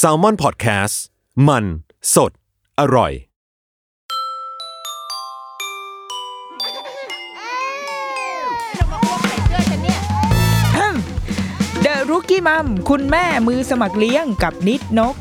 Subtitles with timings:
[0.00, 0.94] s a l ม o n PODCAST
[1.48, 1.64] มัน
[2.14, 2.32] สด
[2.80, 3.12] อร่อย
[11.82, 15.14] เดอะรุกี้มัมคุณแม่มือสมัครเลี้ยงกับนิดนก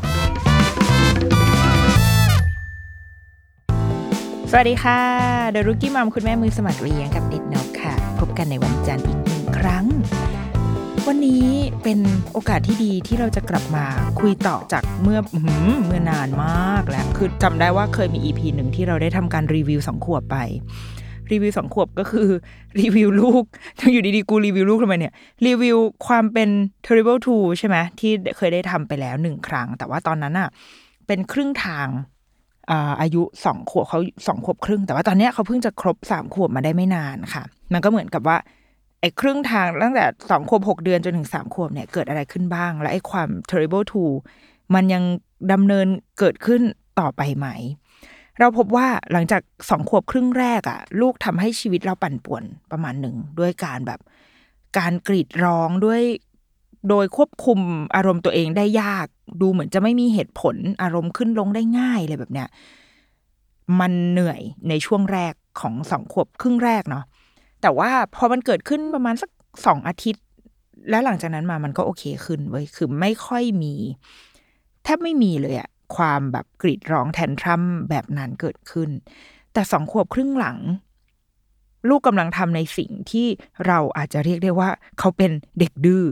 [4.52, 5.00] สวัสดีค่ะ
[5.52, 9.86] เดอะรุกี้มัมคุณแม่มือสมัครเลี้ยงกับนิดนกค่ะ พบกันในวันจันทร์อีกหนึ่งครั้ง
[11.08, 11.46] วันนี้
[11.84, 12.00] เป็น
[12.34, 13.86] โอกาสที่ดีที่เราจะกลับมา
[14.20, 15.20] คุยต่อจากเมื่อ
[15.86, 20.38] เมื่อนานมากแล้ว คือจำได้ว่าเคยมี EP หนึ่งที่เราได้ทำการรีวิวสองขวบไป
[21.32, 22.28] รีวิวสองขวบก็คือ
[22.80, 23.44] รีวิวลูก
[23.94, 25.14] อยู่ดีๆ กูรีวิวลูกทำไมเนี่ย
[25.48, 26.50] รีวิวความเป็น
[26.86, 30.50] terrible two ใช่ไหมที่เคยได้ทำไปแล้วหนึ่งครั้ง แต่ว่าตอนนั้นอะ
[31.08, 31.88] เป็นครึ่งทาง
[32.72, 38.38] อาอายุสองขวบเขาสองขวบครึ่ง แต่ว่าตอนเนี้ยเขาเพิ่งจะครบสามขวบมาได้ไม่นานค่ะ มันก็เหมือนกับว่า
[39.02, 44.12] ไอ้ครึ่งทางตั้งแต่สองขวบหกเดือนจนถึงสามขวบเนี่ยเกิดอะไรขึ้นบ้าง และไอ้ความ terrible two
[44.74, 45.04] มันยัง
[45.52, 45.88] ดำเนิน
[46.20, 46.62] เกิดขึ้น
[47.00, 47.48] ต่อไปไหม
[48.40, 54.00] เราพบว่าหลังจากสองขวบครึ่งแรกอะลูกทำให้ชีวิตเราปั่นป่วนประมาณหนึ่ง ด้วยการแบบ
[54.78, 56.02] การกรีดร้องด้วย
[56.90, 57.60] โดยควบคุม
[57.96, 59.08] อารมณ์ตัวเองได้ยาก
[59.42, 62.48] ดูเหมือนจะไม่มีเหตุผลอารมณ์ขึ้นลงได้ง่ายเลยแบบเนี้ย
[63.80, 67.06] มันเหนื่อยในช่วงแรกของสองขวบครึ่งแรกเนาะ
[67.62, 69.30] แต่ว่าพอมันเกิดขึ้นประมาณสัก
[69.66, 70.24] สองอาทิตย์
[70.90, 73.74] แล้วหลังจากนั้นมามันก็โอเคขึ้นเว้ยคือไม่ค่อยมี
[74.84, 78.90] แทบไม่มีเลยอะความแบบกรีดร้องแทนทรัมแบบนั้นเกิดขึ้น
[79.54, 80.58] แต่สองขวบครึ่งหลัง
[81.90, 83.28] ลูกกำลังทำในสิ่งที่
[83.68, 86.04] เราอาจจะเรียกได้ว่า เขาเป็นเด็กดื้อ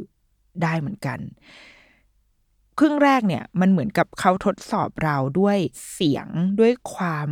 [0.64, 1.20] ได้เหมือนกัน
[2.80, 5.58] ครึ่งแรกเนี่ย มันเหมือนกับเขาทดสอบเราด้วย
[5.94, 6.28] เสียง
[6.60, 7.30] ด้วยความ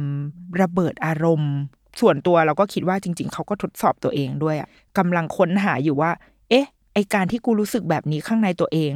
[0.61, 1.53] ระเบิดอารมณ์
[2.01, 4.67] ส่วนตัวเราก็คิดว่าจริง ๆ เขาก็ทดสอบตัวเองด้วยอะ
[4.97, 6.11] กำลังค้นหาอยู่ว่า
[6.49, 8.93] เอ๊ะ ไอการที่กูรู้สึกแบบนี้ข้างในตัวเอง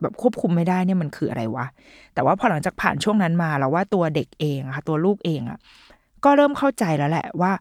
[0.00, 1.66] แบบควบคุมไม่ได้เนี่ยมันคืออะไรวะ
[2.14, 5.58] แต่ว่าพอหลังจากผ่านช่วงนั้นมาแล้วว่าตัวเด็กเองอะค่ะตัวลูกเองอะ
[6.24, 7.52] ก็เริ่มเข้าใจแล้วแหละว่า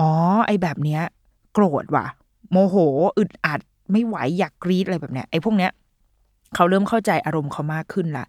[0.00, 0.10] อ๋อ
[0.46, 1.02] ไอแบบเนี้ย
[1.52, 2.06] โกรธว่ะ
[2.50, 2.76] โมโห
[3.18, 3.60] อึดอัด
[3.92, 5.70] ไม่ไหวอยากกรีดอะไรแบบเนี้ยไอพวกเนี้ย
[6.54, 8.24] เขาเริ่มเข้าใจอารมณ์เขามากขึ้นละ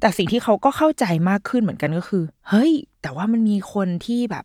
[0.00, 4.44] แต่สิ่งที่เขาก็เข้าใจมากขึ้นเหมือนกันก็คือ เฮ้ย แต่ว่ามันมีคนที่แบบ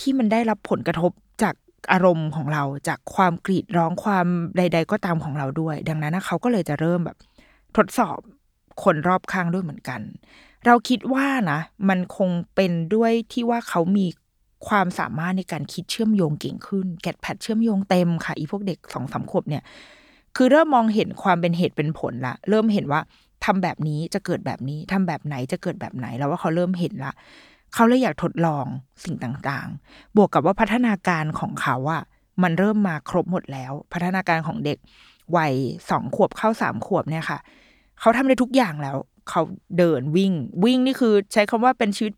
[0.00, 1.12] ที่มันได้รับผลกระทบ
[1.42, 1.54] จาก
[1.92, 7.16] อารมณ์ของเราจากความกรีดร้องความใด ๆ ก็ตามของเราด้วย ดังนั้นนะเขาก็เลยจะเริ่มแบบ
[7.76, 8.18] ทดสอบ
[8.84, 10.00] คนรอบข้างด้วยเหมือนกัน
[10.66, 14.06] เราคิดว่านะมันคงเป็นด้วยที่ว่าเขามี
[14.68, 19.62] ความสามารถในการคิดเชื่อมโยงเก่งขึ้น แกดแพดเชื่อมโยงเต็มค่ะอีพวกเด็กสองสามขวบเนี่ย
[20.36, 23.00] คือเริ่มมองเห็นความเป็นเหตุเป็นผลละ เริ่มเห็นว่า
[23.44, 27.12] ทำแบบนี้จะเกิดแบบนี้ทำแบบไหนจะเกิดแบบไหน แล้วว่าเขาเริ่มเห็นละ
[27.74, 28.64] เขาเลยอยากทดลอง
[29.04, 32.02] สิ่งต่างๆ บวกกับว่าพัฒนาการของเขาอะ
[32.42, 34.78] มันเริ่มมาครบหมดแล้ว พัฒนาการของเด็ก
[35.36, 35.54] วัย
[35.90, 37.38] สองขวบเข้าสามขวบเนี่ยค่ะ
[38.00, 38.96] เขาทำได้ทุกอย่างแล้ว
[39.30, 39.42] เขา
[39.78, 40.32] เดินวิ่ง
[40.64, 42.12] วิ่งนี่คือใช้คำว่าเป็นชีวิต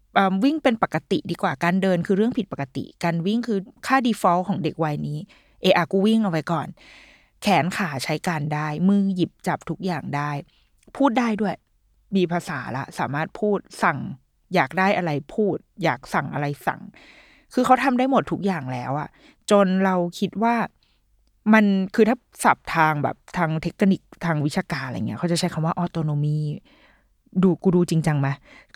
[0.45, 5.19] วิ่งเป็นปกติดีกว่าการเดินคือเรื่องผิดปกติ การวิ่งคือค่า default ของเด็กวัยนี้
[5.63, 6.67] เออากูวิ่งเอาไว้ก่อน
[7.43, 10.31] แขนขาใช้การได้ มือหยิบจับทุกอย่างได้
[10.97, 11.55] พูดได้ด้วย
[12.17, 13.99] มีภาษาละ สามารถพูดสั่ง
[14.55, 16.81] อยากได้อะไรพูด อยากสั่งอะไรสั่ง
[17.55, 19.09] คือเขาทำได้หมดทุกอย่างแล้วอะ
[19.51, 20.55] จนเราคิดว่า
[21.55, 21.65] มัน
[21.95, 26.39] คือถ้าศัพท์ทางแบบทางเทคนิคทางวิชาการอะไรเงี้ยเขาจะใช้คำว่าออโตโนมี
[27.43, 28.29] ดูกูดูจริงจังไหม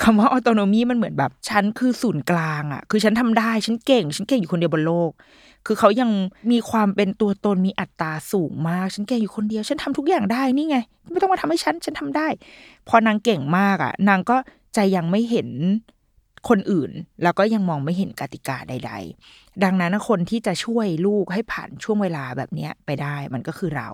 [0.03, 5.11] คำว่าออโตโนมีมันเหมือนแบบ ฉันคือศูนย์กลางอะคือฉันทำได้ ฉันเก่ง ฉันเก่งอยู่คนเดียวบนโลก
[5.67, 6.11] คือเขายัง
[6.51, 10.79] มีความเป็นตัวตนมีอัตราสูงมาก ฉันเก่งอยู่คนเดียว ฉันทำทุกอย่างได้นี่ไง
[11.11, 12.27] ไม่ต้องมาทำให้ฉัน ฉันทำได้
[12.89, 14.37] พอนางเก่งมากอะ นางก็
[14.75, 15.49] ใจยังไม่เห็น
[16.49, 16.91] คนอื่น
[17.23, 18.93] แล้วก็ยังมองไม่เห็นกติกาใด
[19.27, 23.89] ๆ ดังนั้นคนที่จะช่วยลูกให้ผ่านช่วงเวลาแบบนี้ไปได้มันก็คือเรา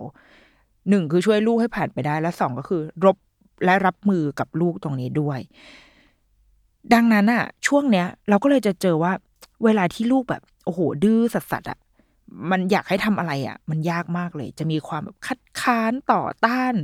[0.89, 3.17] หนึ่งคือช่วยลูกให้ผ่านไปได้ และสองก็คือ รบ
[3.65, 5.41] และรับมือกับลูกตรงนี้ด้วย
[6.95, 9.13] ดังนั้นอะช่วงเนี้ย เราก็เลยจะเจอว่า
[9.65, 11.79] เวลาที่ลูกแบบ โอ้โห ดื้อสัสๆอะ
[12.51, 16.75] มันอยากให้ทำอะไรอะมันยากมากเลย จะมีความแบบคัดค้านต่อต้าน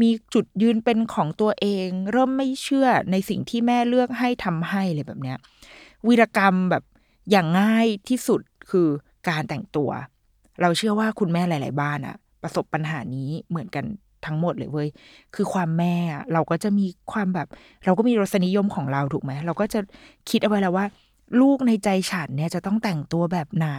[0.00, 5.38] มีจุดยืนเป็นของตัวเอง เริ่มไม่เชื่อในสิ่งที่แม่เลือกให้ทำให้เลยแบบเนี้ย
[6.06, 6.84] วีรกรรมแบบ
[7.30, 8.40] อย่างง่ายที่สุด
[8.70, 8.88] คือ
[9.28, 9.90] การแต่งตัว
[10.60, 13.84] เราเชื่อว่าคุณแม่หลาย ๆ บ้านอะประสบปัญหานี้เหมือนกัน
[14.26, 14.88] ทั้งหมดเลยเว้ย
[15.34, 17.48] คือความแม่อะเราก็จะมีความแบบ
[17.84, 19.80] เราก็มีรสนิยมของเราถูกไหม เราก็จะ
[20.30, 20.86] คิดเอาไว้แล้วว่า
[21.40, 23.70] ลูกในใจฉันเนี่ยจะต้องแต่งตัวแบบไหน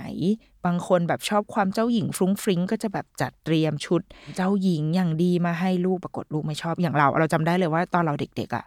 [0.66, 4.02] บางคนแบบชอบความเจ้าหญิงฟรุ้งฟริ้งก็จะแบบจัดเตรียมชุด
[4.36, 8.66] เจ้าหญิงอย่างดีมาให้ลูกปรากฏลูกไม่ชอบอย่างเรา เราจำได้เลยว่าตอนเราเด็กๆอะ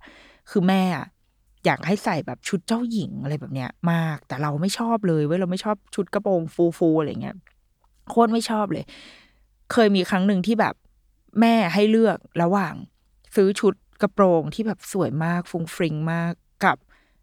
[0.51, 1.07] คือแม่อะ
[1.67, 6.43] อยากให้ใส่แบบชุดเจ้าหญิงอะไรแบบเนี้ย มาก แต่เราไม่ชอบเลยเว้ยเราไม่ชอบชุดกระโปรง
[6.79, 7.37] ฟูๆอะไรเงี้ย
[8.11, 8.85] โคตรไม่ชอบเลย
[9.73, 10.75] เคยมีครั้งหนึ่งที่แบบ
[11.41, 12.75] แม่ให้เลือกระหว่าง
[13.37, 16.33] ซื้อชุดกระโปรงที่แบบสวยมากฟุ้งฟริงมาก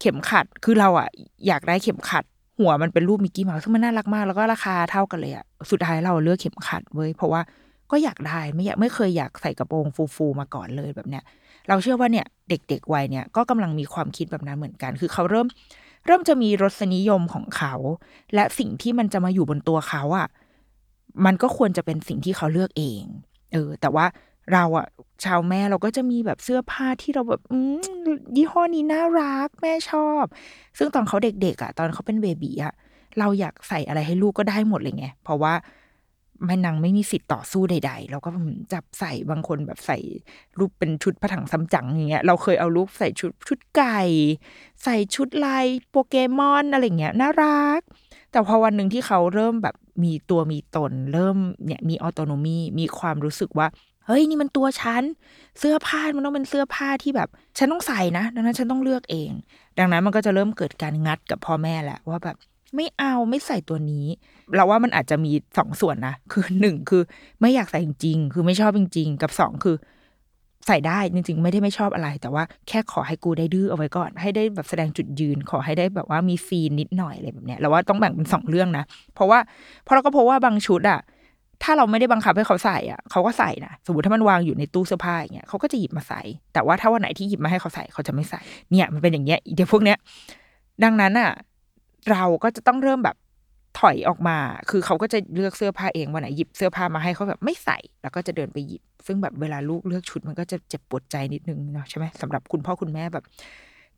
[0.00, 1.08] เข็มขัดคือเราอะ
[1.46, 2.24] อยากได้เข็มขัด
[2.58, 7.40] หัวมันเป็นรูปมิกกี้เมาส์ซึ่งมันน่ารักมาก แล้วก็ราคาเท่ากันเลยอะสุดท้ายเราเลือกเข็มขัดเว้ยเพราะว่า
[7.90, 9.86] ก็อยากได้ไม่อยากไม่เคยอยากใส่กระโปรง
[10.16, 11.24] ฟูๆมาก่อนเลยแบบเนี้ย
[11.68, 15.46] เราเชื่อว่าเนี่ยเด็กๆวัยเนี่ยก็กำลังมีความคิดแบบนั้นเหมือนกัน คือเขาเริ่ม
[16.06, 17.74] เริ่มจะมีรสนิยมของเขา
[18.34, 20.28] และสิ่งที่มันจะมาอยู่บนตัวเขาอะ่ะ
[21.24, 23.02] มันก็ควรจะเป็นสิ่งที่เขาเลือกเอง
[23.52, 24.06] เออ แต่ว่า
[24.52, 24.86] เราอะ
[25.24, 27.78] ชาวแม่เราก็จะมีแบบเสื้อผ้าที่เราแบบอืม
[28.36, 30.24] ยี่ห้อนี้น่ารักแม่ชอบ
[30.78, 32.74] ซึ่งตอนเขาเด็กๆอะตอนเขาเป็นเบบีอะ
[33.18, 35.54] เราอยากใส่อะไรให้ลูกก็ได้หมดเลยไง เพราะว่า
[36.46, 38.30] แม่นางไม่มีสิทธิ์ต่อสู้ใดๆเราก็
[38.72, 39.98] จับใส่บางคนแบบใส่
[40.58, 44.00] รูปเป็นชุดผถังซัมจั๋งอย่างเงี้ย เราเคยเอาลูกใส่ชุดชุดไก่
[44.82, 47.80] ใส่ชุดลายโปเกมอนอะไรเงี้ยน่ารัก
[48.30, 53.66] แต่พอวันหนึ่งที่เขาเริ่มแบบมีตัวมีตน เริ่มเนี่ยมีออโตโนมีมีความรู้สึกว่า
[54.06, 55.02] เฮ้ยนี่มันตัวฉัน
[55.58, 59.30] เสื้อผ้ามันต้องเป็นเสื้อผ้าที่แบบ ฉันต้องใส่นะ ดังนั้นฉันต้องเลือกเอง
[59.78, 62.36] ดังนั้นมันก็จะเริ่มเกิดการงัดกับพ่อแม่แหละว่าแบบ
[62.76, 64.06] ไม่เอาไม่ใส่ตัวนี้
[64.56, 67.02] เราว่ามันอาจจะมีสองส่วนนะคือหนึ่งคือ
[67.40, 69.76] ไม่อยากใส่จริงๆคือไม่ชอบจริง ๆ กับสองคือ
[70.66, 79.38] ใส่ได้จริง ๆ ไม่ได้ไม่ชอบอะไร แต่ว่าแค่ขอให้กูได้ดื้อเอาไว้ก่อน ให้ได้แบบแสดงจุดยืน ขอให้ได้แบบว่ามีซีนนิดหน่อยอะไรแบบเนี้ยเราว่าต้องแบ่งเป็นสองเรื่องนะเพราะว่า
[79.84, 81.00] เพราะเราก็พบว่าบางชุดอะ
[81.62, 86.20] ถ้าเราไม่ได้บังคับให้เขาใส่อะเขาก็ใส่นะสมมติถ้ามันวางอยู่ในตู้เสื้อผ้าอย่างเงี้ยเขาก็จะหยิบมาใส่
[86.52, 88.40] แต่ว่าถ้าวันไหนที่หยิบมาให้เขาใส่เขาจะไม่ใส่
[88.70, 89.98] เนี่ยมันเป็นอย่างเงี้ยเดี๋ยวพวกเนี้ย
[90.84, 91.30] ดังนั้นอะ
[92.10, 93.16] เราก็จะต้องเริ่มแบบ
[93.80, 94.38] ถอยออกมา
[94.70, 103.24] คือเขาก็จะเลือกเสื้อผ้าเองวันไหนหยิบเสื้อผ้ามาให้เขาแบบไม่ใส่ แล้วก็จะเดินไปหยิบ ซึ่งแบบเวลาลูกเลือกชุดมันก็จะเจ็บปวดใจนิดนึงเนาะใช่ไหมสำหรับคุณพ่อคุณแม่แบบ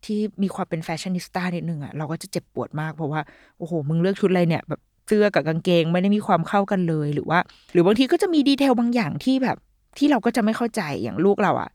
[0.05, 3.21] ที่มีความเป็นแฟชั่นนิสต้านิดนึงอะเราก็จะเจ็บปวดมากเพราะว่า
[3.57, 7.39] โอ้โหมึงเลือกชุดอะไรเนี่ยแบบ เสื้อกับกางเกงไม่ได้มีความเข้ากันเลยหรือว่า
[7.73, 9.57] หรือบางทีก็จะมีดีเทลบางอย่างที่แบบ
[9.97, 11.69] ที่เราก็จะไม่เข้าใจอย่างลูกเราอะ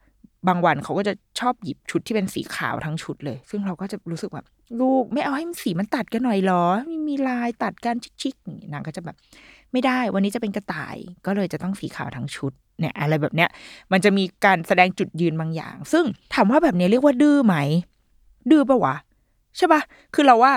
[0.49, 4.47] บางวันเขาก็จะชอบหยิบชุดที่เป็นสีขาวทั้งชุดเลย ซึ่งเราก็จะรู้สึกแบบ
[4.81, 9.17] ลูกไม่เอาให้สีมันตัดกันหน่อยหรอมีมีลายตัดกันชิคๆนี่นางก็จะแบบ
[9.73, 10.97] ไม่ได้วันนี้จะเป็นกระต่าย
[11.27, 13.51] ก็เลยจะต้องสีขาวทั้งชุดเนี่ย อะไรแบบเนี้ย
[13.93, 16.05] มันจะมีการแสดงจุดยืนบางอย่าง ซึ่ง
[16.35, 17.57] ถามว่าแบบนี้เรียกว่าดื้อไหม
[18.51, 18.95] ดื้อปะวะ
[19.57, 19.81] ใช่ปะ
[20.15, 20.53] คือเราว่า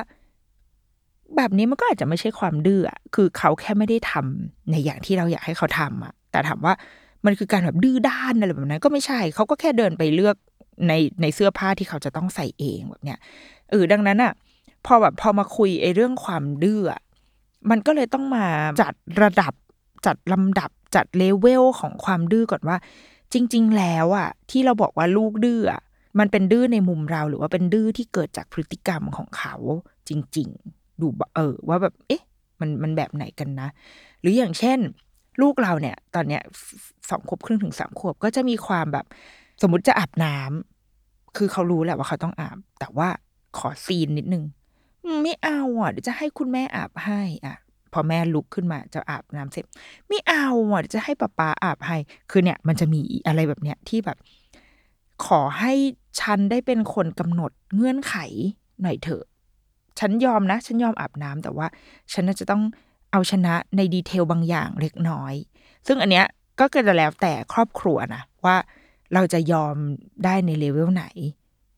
[1.37, 2.81] แบบนี้มันก็อาจจะไม่ใช่ความดื้อ
[3.15, 6.73] คือเขาแค่ไม่ได้ทำในอย่างที่เราอยากให้เขาทำอะแต่ถามว่า
[7.25, 10.35] มันคือการแบบดื้อด้านอะไรแบบนั้นก็ไม่ใช่ เขาก็แค่เดินไปเลือก
[10.87, 13.19] ในในเสื้อผ้าที่เขาจะต้องใส่เองแบบเนี้ย
[13.71, 14.33] เออดังนั้นอะ
[14.85, 16.81] พอแบบพอมาคุยไอ้เรื่องความดื้อ
[17.69, 18.45] มันก็เลยต้องมา
[18.81, 19.53] จัดระดับ
[20.05, 22.77] จัดลำดับจัดเลเวลของความดื้อก่อนว่า
[23.33, 25.61] จริง ๆ แล้วอะที่เราบอกว่าลูกดื้อ
[26.19, 29.55] มันเป็นดื้อในมุมเราหรือว่าเป็นดื้อที่เกิดจากพฤติกรรมของเขา
[30.09, 32.23] จริง ๆ ดูเออว่าแบบเอ๊ะ
[32.59, 33.67] มันมันแบบไหนกันนะ
[34.21, 34.79] หรืออย่างเช่น
[35.41, 36.41] ลูกเราเนี่ย ตอนเนี้ย
[37.09, 39.05] สองขวบครึ่งถึงสามขวบก็จะมีความแบบ
[39.61, 43.09] สมมติจะอาบน้ำคือเขารู้แหละว่าเขาต้องอาบ แต่ว่า
[43.57, 44.43] ขอซีนนิดนึง
[45.21, 47.55] ไม่เอาอะเดี๋ยวจะให้คุณแม่อาบให้อะ
[47.93, 49.65] พอแม่ลุกขึ้นมาจะอาบน้ำเสร็จ
[50.07, 51.97] ไม่เอาอะเดี๋ยวจะให้ป้าป้าอาบให้
[52.31, 54.17] คือเนี่ย มันจะมีอะไรแบบเนี้ยที่แบบ
[55.25, 55.73] ขอให้
[56.21, 58.15] ฉันได้เป็นคนกำหนดเงื่อนไข
[58.81, 59.23] หน่อยเถอะ
[59.99, 61.67] ฉันยอมนะ ฉันยอมอาบน้ำแต่ว่า
[62.13, 62.63] ฉันจะต้อง
[63.11, 65.33] เอาชนะในดีเทลบางอย่างเล็กน้อย
[65.87, 66.25] ซึ่งอันเนี้ย
[66.59, 68.55] ก็เกิดแล้วแต่ครอบครัวนะว่า
[69.13, 69.75] เราจะยอม
[70.25, 71.05] ได้ในเลเวลไหน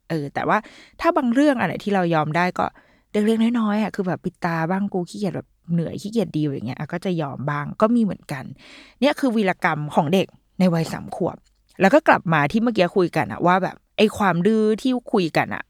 [0.10, 0.58] เออ แต่ว่า
[1.02, 2.66] ถ้าบางเรื่องอะไรที่เรายอมได้ก็
[3.12, 8.44] เล็กๆน้อยๆอะคือแบบปิดตาบ้างกูขี้เกียจแบบเหนื่อยขี้เกียจดีอย่างเงี้ยก็จะยอมบ้างก็มีเหมือนกัน
[9.00, 10.28] เนี่ยคือวีรกรรมของเด็ก
[10.60, 11.38] ในวัยสามขวบ
[11.82, 15.64] แล้วก็กลับมาที่เมื่อกี้คุยกันอะว่าแบบไอ้ความดื้อที่คุยกันอะ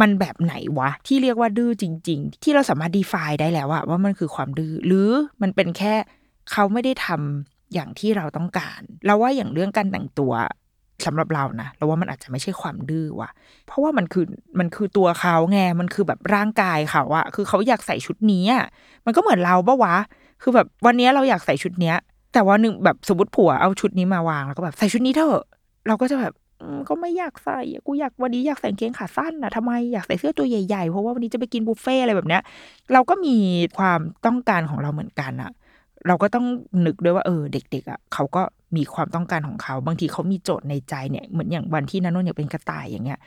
[0.00, 5.10] มันแบบไหนวะ ที่เรียกว่าดื้อจริง ๆ ที่เราสามารถ define ได้แล้วอะว่ามันคือความดื้อหรือ
[5.42, 5.94] มันเป็นแค่
[6.52, 10.32] เขาไม่ได้ทำอย่างที่เราต้องการ เราว่าอย่างเรื่องการแต่งตัว
[11.06, 13.30] สำหรับเรานะเราว่ามันอาจจะไม่ใช่ความดื้อว่ะ
[13.66, 14.24] เพราะว่ามันคือ
[14.58, 18.64] มันคือตัวเขาไงมันคือแบบร่างกายเขาอะคือเขาอยากใส่ชุดนี้อะ
[19.04, 19.96] มันก็เหมือนเราปะวะ
[20.42, 21.96] คือแบบวันนี้เราอยากใส่ชุดเนี้ย
[22.34, 25.44] แต่ว่าหนึ่งแบบสมมติผัวเอาชุดนี้มาวางแล้วก็แบบใส่ชุดนี้เถอะ
[25.88, 26.34] เราก็จะแบบ
[26.88, 32.42] ก็ไม่อยากใส่กูอยากวันนี้อยากใส่เกงขาสั้นนะทำไมอยากใส่เสื้อตัวใหญ่ๆ เพราะว่าวันนี้จะไปกินบุฟเฟ่อะไรแบบเนี้ย
[32.92, 33.36] เราก็มี
[33.78, 35.50] ความต้องการของเราเหมือนกันอะ
[36.06, 36.46] เราก็ต้อง
[36.86, 38.42] นึกด้วยว่าเออเด็กๆอะเขาก็
[38.76, 43.18] มีความต้องการของเขา บางทีเขามีโจทย์ในใจเนี่ยเหมือนอย่างวันที่นันนนอยากเป็นกระต่ายอย่างเงี้ย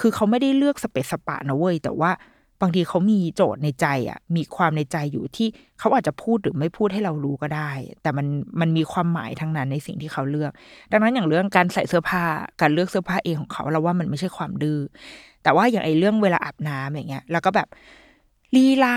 [0.00, 2.10] คือเขาไม่ได้เลือกสเปซสปะนะเว้ยแต่ว่า
[2.60, 5.48] บางทีเขามีโจทย์ในใจอะมีความในใจอยู่ที่
[5.78, 7.70] เขาอาจจะพูดหรือไม่พูดให้เรารู้ก็ได้
[8.02, 8.26] แต่มัน
[8.60, 10.52] มันมีความหมายทั้งนั้นในสิ่งที่เขาเลือก
[10.92, 12.24] ดังนั้นอย่างเรื่องการใส่เสื้อผ้า
[12.60, 14.78] การเลือกเสื้อผ้าเองของเขาเราว่ามันไม่ใช่ความดื้อ
[15.42, 17.68] แต่ว่าอย่างไอเรื่องเวลาอาบน้ำอย่างเงี้ยแล้วก็แบบ
[18.56, 18.96] ลีลา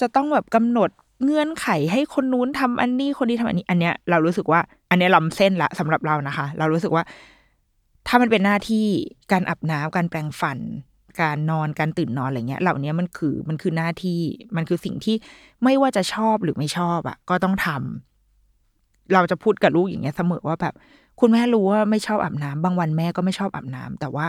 [0.00, 0.90] จะต้องแบบกำหนด
[1.24, 7.04] เงื่อนไขให้คนนู้นทำอันนี้คนนี้ทำอันนี้ อันเนี้ยเรารู้สึกว่า อันเนี้ยล้ำเส้นละสำหรับเรานะคะ เรารู้สึกว่า
[8.06, 8.86] ถ้ามันเป็นหน้าที่
[9.32, 10.58] การอาบน้ำการแปรงฟัน
[11.20, 14.20] การนอนการตื่นนอนอะไรเงี้ยเหล่านี้มันคือมันคือหน้าที่
[14.56, 15.16] มันคือสิ่งที่
[15.64, 20.74] ไม่ว่าจะชอบหรือไม่ชอบอะก็ต้องทำเราจะพูดกับลูกอย่างเงี้ยเสมอว่าแบบ
[21.20, 24.26] คุณแม่รู้ว่าไม่ชอบอาบน้ำบางวันแม่ก็ไม่ชอบอาบน้ำแต่ว่า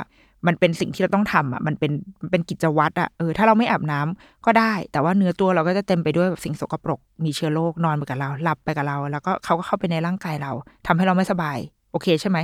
[0.47, 1.91] มันเป็นสิ่งที่เราต้องทำอะ มันเป็น
[2.31, 10.51] เป็นกิจวัตรอะ เออ ถ้าเราไม่อาบน้ำก็ได้ แต่ว่าเนื้อตัวเราก็จะเต็มไปด้วยแบบสิ่งสกปรก มีเชื้อโรคนอนไปกับเรา หลับไปกับเรา แล้วก็เขาก็เข้าไปในร่างกายเรา
[10.87, 11.57] ทำให้เราไม่สบาย
[11.91, 12.37] โอเคใช่ไหม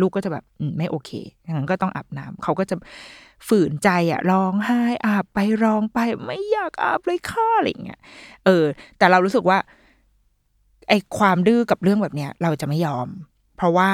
[0.00, 0.44] ลูกก็จะแบบ
[0.78, 1.10] ไม่โอเค
[1.54, 2.76] งั้นก็ต้องอาบน้ำเขาก็จะ
[3.48, 8.00] ฝืนใจอะร้องไห้อาบไปร้องไปไม่อยากอาบเลยค่ะอะไรเงี้ย
[8.44, 8.64] เออ
[8.98, 9.58] แต่เรารู้สึกว่า
[10.88, 13.08] ไอความดื้อกับเรื่องแบบเนี้ยเราจะไม่ยอม
[13.56, 13.90] เพราะว่า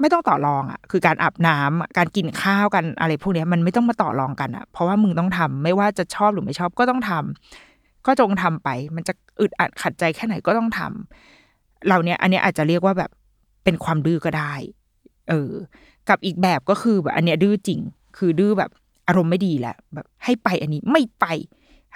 [0.00, 13.10] ไม่ต้องต่อรองอะ คือการอาบน้ำการกินข้าวกันอะไรพวกนี้มันไม่ต้องมาต่อรองกันอะ เพราะว่ามึงต้องทำไม่ว่าจะชอบหรือไม่ชอบก็ต้องทำก็จงทำไป มันจะอึดอัดขัดใจแค่ไหนก็ต้องทำเราเนี้ยอันนี้อาจจะเรียกว่าแบบ
[13.64, 14.54] เป็นความดื้อก็ได้
[15.28, 15.52] เออ
[16.08, 17.80] กับอีกแบบก็คือแบบอันเนี้ยดื้อจริง
[18.16, 21.26] คือดื้อแบบารมณ์ไม่ดีแหละแบบให้ไปอันนี้ไม่ไป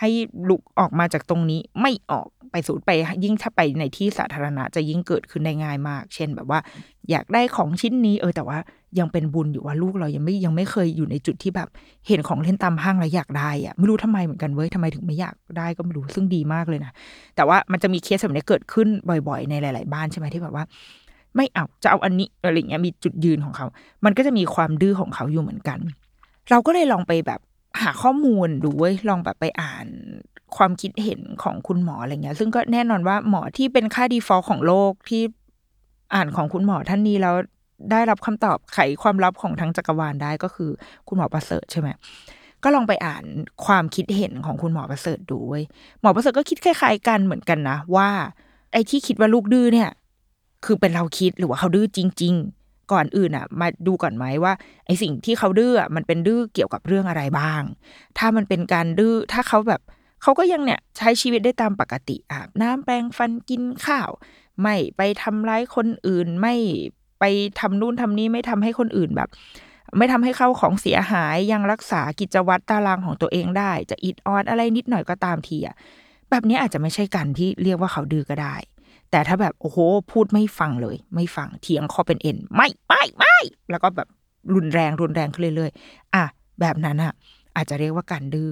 [0.00, 0.10] ให้
[0.48, 2.90] ลุกออกมาจากตรงนี้ไม่ออกไปสูดไป
[3.24, 6.58] ยิ่งถ้าไปในที่สาธารณะจะยิ่งเกิดขึ้นได้ง่ายมาก เช่นแบบว่า
[7.10, 8.58] อยากได้ของชิ้นนี้ เออแต่ว่า
[8.98, 11.68] ยังเป็นบุญอยู่ว่าลูกเรายังไม่ยังไม่เคยอยู่ในจุดที่แบบ
[12.06, 16.92] เห็นของเล่นตามห้างแล้วอยากได้อะไม่รู้ทำไมเหมือนกันเว้ยทำไมถึงไม่อยากได้ก็ไม่รู้ซึ่งดีมากเลยนะ
[17.36, 18.88] แต่ว่ามันจะมีเคสแบบนี้เกิดขึ้น
[19.28, 20.64] บ่อย ๆ ในหลาย ๆ บ้านใช่ไหมที่แบบว่า
[21.36, 23.66] ไม่เอาจะเอาอันนี้อะไรเงี้ยมีจุดยืนของเขา
[24.04, 25.78] มันก็จะมีความดื้อของเขาอยู่เหมือนกัน
[26.50, 27.40] เราก็เลยลองไปแบบ
[27.82, 29.86] หาข้อมูลดูเว้ยลองแบบไปอ่าน
[30.56, 35.22] ความคิดเห็นของคุณหมออะไรเงี้ย ซึ่งก็แน่นอนว่าหมอที่เป็นค่า default ของโลกที่
[36.14, 37.34] อ่านของคุณหมอท่านนี้แล้ว
[37.90, 40.70] ได้รับคำตอบไขความลับของทั้งจักรวาลได้ก็คือ
[41.08, 41.88] คุณหมอประเสริฐใช่ไหม
[42.62, 43.24] ก็ลองไปอ่าน
[43.66, 45.64] ความคิดเห็นของคุณหมอประเสริฐดูเว้ย
[46.00, 48.08] หมอประเสริฐก็คิดคล้ายๆกันเหมือนกันนะว่า
[48.72, 49.90] ไอ้ที่คิดว่าลูกดื้อเนี่ย
[50.64, 52.36] คือเป็นเราคิดหรือว่าเขาดื้อจริง
[52.92, 54.52] ก่อนอื่นอะ มาดูก่อนไหมว่า
[54.86, 57.62] ไอสิ่งที่เขาดื้อมันเป็นดื้อเกี่ยวกับเรื่องอะไรบ้าง
[58.18, 59.80] ถ้ามันเป็นการดื้อถ้าเขาแบบ
[60.22, 64.10] เขาก็ยังเนี่ยใช้ชีวิตได้ตามปกติอาบน้ำแปรงฟันกินข้าว
[64.60, 66.54] ไม่ไปทำร้ายคนอื่นไม่
[67.20, 67.24] ไป
[67.60, 69.28] ทำนู่นทำนี้ไม่ทำให้คนอื่นแบบ
[69.96, 75.76] ไม่ทำให้เข้าของเสียหายยังรักษากิจวัตรตารางของตัวเองได้ จะอิดออนอะไรนิดหน่อยก็ตามทีอะ
[76.30, 78.54] แบบนี้อาจจะไม่ใช่กันที่เรียกว่าเขาดื้อก็ได้
[79.10, 79.78] แต่ถ้าแบบโอ้โห
[80.12, 83.36] พูดไม่ฟังเลย ไม่ฟังเถียงคอเป็นเอ็นไม่ไม่ไม่
[83.70, 84.08] แล้วก็แบบ
[84.54, 86.24] รุนแรงรุนแรงขึ้นเรื่อยๆอะ
[86.60, 87.12] แบบนั้นอะ
[87.56, 88.50] อาจจะเรียกว่าการดื้อ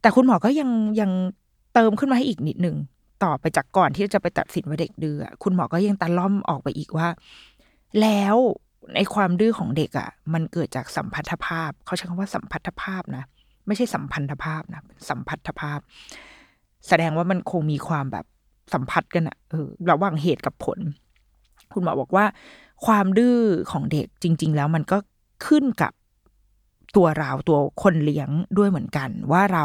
[0.00, 1.10] แต่คุณหมอก็ยังยัง
[1.74, 2.76] เติมขึ้นมาให้อีกนิดหนึ่ง
[3.24, 7.08] ต่อไปจากก่อนที่จะไปตัดสินว่าเด็กดื้อคุณหมอก็ยังตะล่อมออกไปอีกว่า
[8.00, 8.36] แล้ว
[8.94, 13.24] ในความดื้อของเด็กอะ่ะ มันเกิดจากสัมพัทธภาพ เขาใช้คำว่าสัมพัทธภาพนะ
[13.66, 15.78] ไม่ใช่สัมพันธภาพนะสัมพัทธภาพ
[16.88, 18.24] แสดงว่ามันคงมีความแบบ
[18.72, 20.78] สัมพัทธ์กันอะเออระหว่างเหตุกับผล
[21.72, 22.24] คุณหมอบอกว่า
[22.86, 23.38] ความดื้อ
[23.72, 24.96] ของเด็กจริง ๆ แล้วมันก็
[25.46, 25.92] ขึ้นกับ
[26.96, 28.28] ตัวเราตัวคนเลี้ยง
[28.58, 29.64] ด้วยเหมือนกัน ว่าเรา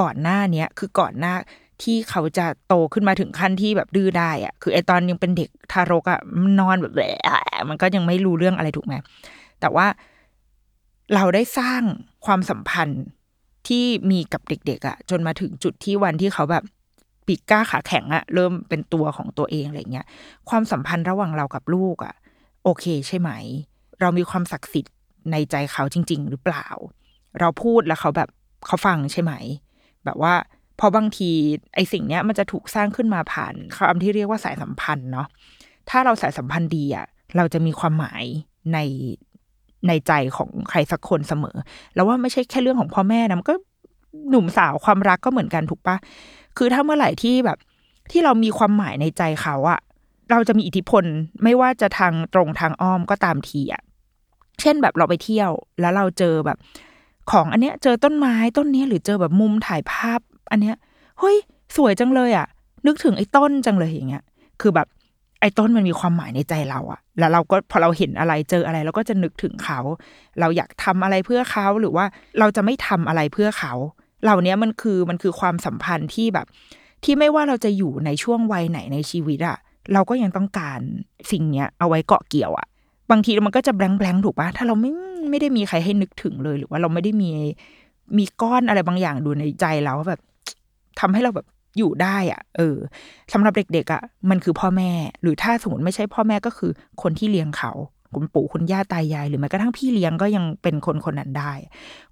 [0.00, 1.34] ก่อนหน้าเนี้ยคือก่อนหน้า
[1.82, 6.20] ที่เขาจะโตขึ้นมาถึงขั้นที่แบบดื้อได้อะคือไอตอนยังเป็นเด็กทารกอะ
[6.50, 7.12] นนอนแบบแหละ
[7.68, 8.94] มันก็ยังไม่รู้เรื่องอะไรถูกไหม
[9.60, 9.86] แต่ว่า
[11.14, 11.82] เราได้สร้าง
[12.26, 13.04] ความสัมพันธ์
[13.68, 16.64] ที่มีกับเด็ก ๆอะจนมาถึงจุดที่วันที่เขาแบบ
[17.28, 20.06] ปีกก้าขาแข็งอะเริ่มเป็นตัวของตัวเองอะไรเงี้ย
[20.48, 22.14] ความสัมพันธ์ระหว่างเรากับลูกอะ
[22.64, 23.30] โอเคใช่ไหม
[24.00, 24.94] เรามีความศักดิ์สิทธิ์
[25.32, 26.66] ในใจเขาจริง ๆ หรือเปล่า
[27.40, 28.28] เราพูดแล้วเขาแบบ
[28.66, 29.32] เขาฟังใช่ไหม
[30.04, 30.34] แบบว่า
[30.78, 31.30] พอบางที
[31.74, 35.26] ไอสิ่งเนี้ยมันจะถูกสร้างขึ้นมาผ่านคำที่เรียกว่าสายสัมพันธ์เนาะ
[35.90, 37.06] ถ้าเราสายสัมพันธ์ดีอะ
[37.36, 38.24] เราจะมีความหมาย
[38.72, 38.78] ใน
[39.88, 41.56] ในใจของใครสักคนเสมอ
[41.94, 43.54] แล้วว่าไม่ใช่แค่เรื่องของพ่อแม่นะมันก็
[44.30, 45.96] หนุ่มสาวความรักก็เหมือนกันถูกปะ
[46.58, 47.58] คือถ้าเมื่อไหร่ที่แบบ
[48.10, 49.80] ที่เรามีความหมายในใจเขาอะ
[50.30, 51.04] เราจะมีอิทธิพล
[51.42, 53.82] ไม่ว่าจะทางตรงทางอ้อมก็ตามทีอะ
[54.60, 55.50] เช่นแบบเราไปเที่ยว
[55.80, 56.58] แล้วเราเจอแบบ
[57.30, 60.76] ของอันเนี้ย เจอต้นไม้ต้นนี้หรือเจอแบบมุมถ่ายภาพ อันเนี้ย
[61.18, 61.36] เฮ้ย
[61.76, 62.46] สวยจังเลยอะ
[62.86, 64.24] นึกถึงไอ้ต้นจังเลยอย่างเงี้ย
[64.60, 64.86] คือแบบ
[65.40, 69.80] ไอ้ต้นมันมีความหมายในใจเราอะแล้วเราก็พอเราเห็นอะไรเจออะไรเราก็จะนึกถึงเขา
[70.40, 72.04] เราอยากทำอะไรเพื่อเขาหรือว่า
[72.38, 73.72] เราจะไม่ทำอะไรเพื่อเขา
[74.22, 76.46] เหล่านี้มันคือมันคือความสัมพันธ์ที่แบบ
[77.04, 79.58] ที่ไม่ว่าเราจะอยู่ในช่วงวัยไหนในชีวิตอะ
[79.92, 80.80] เราก็ยังต้องการ
[81.30, 82.66] สิ่งเนี้ยเอาไว้เกาะเกี่ยวอะ
[83.10, 84.92] บางทีมันก็จะแบงแบงถูกปะถ้าเราไม่
[85.30, 87.30] ไม่ได้มีใครให้นึกถึงเลย หรือว่าเราไม่ได้มี
[88.18, 90.20] มีก้อนอะไรบางอย่างดูในใจเราแบบ
[91.00, 91.46] ทำให้เราแบบ
[91.78, 92.76] อยู่ได้อะ่ะเออ
[93.32, 94.90] สำหรับเด็กๆอะมันคือพ่อแม่
[95.22, 96.70] หรือถ้าสมมติไม่ใช่พ่อแม่ก็คือ
[97.02, 97.72] คนที่เลี้ยงเขา
[98.14, 101.52] คุณปู่คุณย่าตายาย หรือแม้กระทั่งพี่เลี้ยงก็ยังเป็นคนคนนั้นได้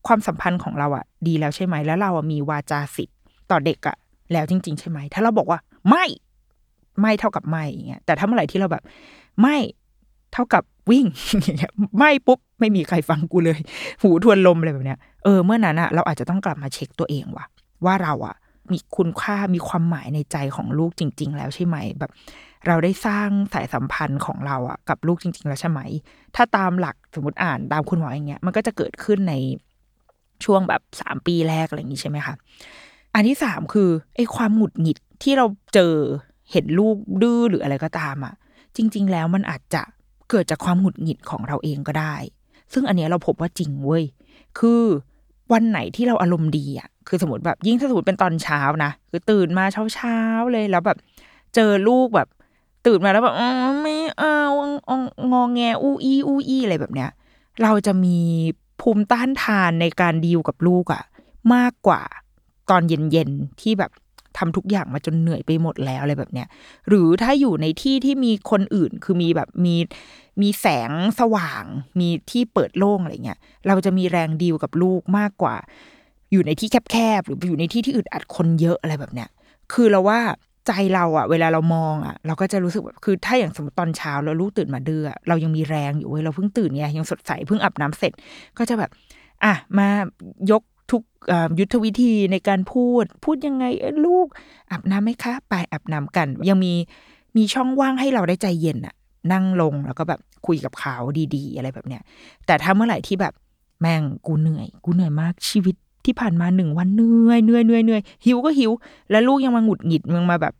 [0.06, 3.16] ความสัมพันธ์ของเราอะ่ะดีแล้วใช่ไหมแล้วเรามีวาจาสิทธิ์
[3.50, 3.96] ต่อเด็กอะ่ะ
[4.32, 6.04] แล้วจริง ๆ ใช่ไหม ถ้าเราบอกว่าไม่
[7.00, 8.82] ไม่เท่ากับไม่อย่างเงี้ยแต่ถ้าเมื่อไหร่ที่เราแบบ
[9.40, 9.56] ไม่
[10.32, 11.06] เท่ากับวิ่ง
[11.42, 13.58] อย่างเงี้ยไม่ปุ๊บไม่มีใครฟังกูเลย
[14.02, 17.46] หูทวนลมอะไรแบบเนี้ยเออเมื่อนั้นอะเราอาจจะต้องกลับมาเช็คตัวเองว่ะ
[17.84, 18.36] ว่าเราอะ
[18.72, 22.10] มีคุณค่ามีความหมายในใจของลูกจริง ๆ แล้วใช่ไหมแบบ
[22.66, 25.80] เราได้สร้างสายสัมพันธ์ของเราอะกับลูกจริง ๆ แล้วใช่ไหม
[26.36, 29.34] ถ้าตามหลักสมมติอ่านตามคุณหมออย่างเงี้ย มันก็จะเกิดขึ้นใน
[30.44, 32.34] ช่วงแบบสามปีแรกอะไรอย่างนี้ใช่ไหมคะ
[33.14, 35.94] อันที่สามคือไอ้ความหงุดหงิดที่เราเจอ
[36.50, 38.34] เห็นลูกดื้อหรืออะไรก็ตามอะ
[38.76, 39.82] จริง ๆ แล้วมันอาจจะ
[40.30, 42.14] เกิดจากความหงุดหงิดของเราเองก็ได้
[42.72, 44.04] ซึ่งอันเนี้ยเราพบว่าจริงเว้ย
[44.58, 44.82] คือ
[45.52, 50.98] วันไหนที่เราอารมณ์ดีอะคือสมมติแบบยิ่งถ้าสมมติเป็นตอนเช้านะ คือตื่นมาเช้าๆเลยแล้วแบบ
[51.54, 52.28] เจอลูกแบบ
[52.86, 53.34] ตื่นมาแล้วแบบ
[53.82, 54.36] ไม่เอา
[55.32, 57.10] งองแงอูอีอูอีอะไรแบบเนี้ย
[57.62, 58.18] เราจะมี
[58.80, 61.02] ภูมิต้านทานในการดีลกับลูกอะ
[61.54, 62.02] มากกว่า
[62.70, 63.90] ตอนเย็นๆที่แบบ
[64.38, 66.48] ทำทุกอย่างมาจนเหนื่อยไปหมดแล้วอะไรแบบเนี้ย
[66.88, 69.76] หรือถ้าอยู่ในที่ที่มีคนอื่นคือมีแบบมี
[70.42, 70.90] มีแสง
[71.20, 71.64] สว่าง
[72.00, 75.56] มีที่เปิดโล่งอะไรเงี้ย เราจะมีแรงดีลกับลูกมากกว่า
[76.32, 79.28] อยู่ในที่แคบๆหรืออยู่ในที่ที่อึดอัดคนเยอะอะไรแบบเนี้ย
[79.72, 80.20] คือเราว่า
[80.66, 88.12] ใจเราอะเวลาเรามองอะเราก็จะรู้สึกแบบคือถ้าอย่างสมมติตอนเช้าแล้วลูกตื่นมาเดือเรายังมีแรงอยู่เว้ยเราเพิ่งตื่นเนี่ยยังสดใสเพิ่งอาบน้ำเสร็จ
[88.58, 88.90] ก็จะแบบ
[89.44, 89.88] อะมา
[90.50, 91.02] ยกทุก
[91.58, 93.64] ยุทธวิธีในการพูด พูดยังไง
[94.06, 94.26] ลูก
[94.70, 96.74] อาบน้ำไหมคะ ไปอาบน้ำกัน ยังมี
[97.36, 98.94] มีช่องว่างให้เราได้ใจเย็นอะ
[99.32, 100.96] นั่งลงแล้วก็แบบคุยกับเขา
[101.34, 102.02] ดี ๆ อะไรแบบเนี้ย
[102.46, 103.34] แต่ถ้าเมื่อไหร่ที่แบบ
[103.80, 108.72] แม่งกูเหนื่อย กูเหนื่อยมากชีวิต ที่ผ่านมาหนึ่งวันเหนื่อยเหนื่อยเหนื่อยเหนื่อยหิวก็หิว
[109.10, 110.54] แล้วลูกยังมาหงุดหงิดมึงมาแบบ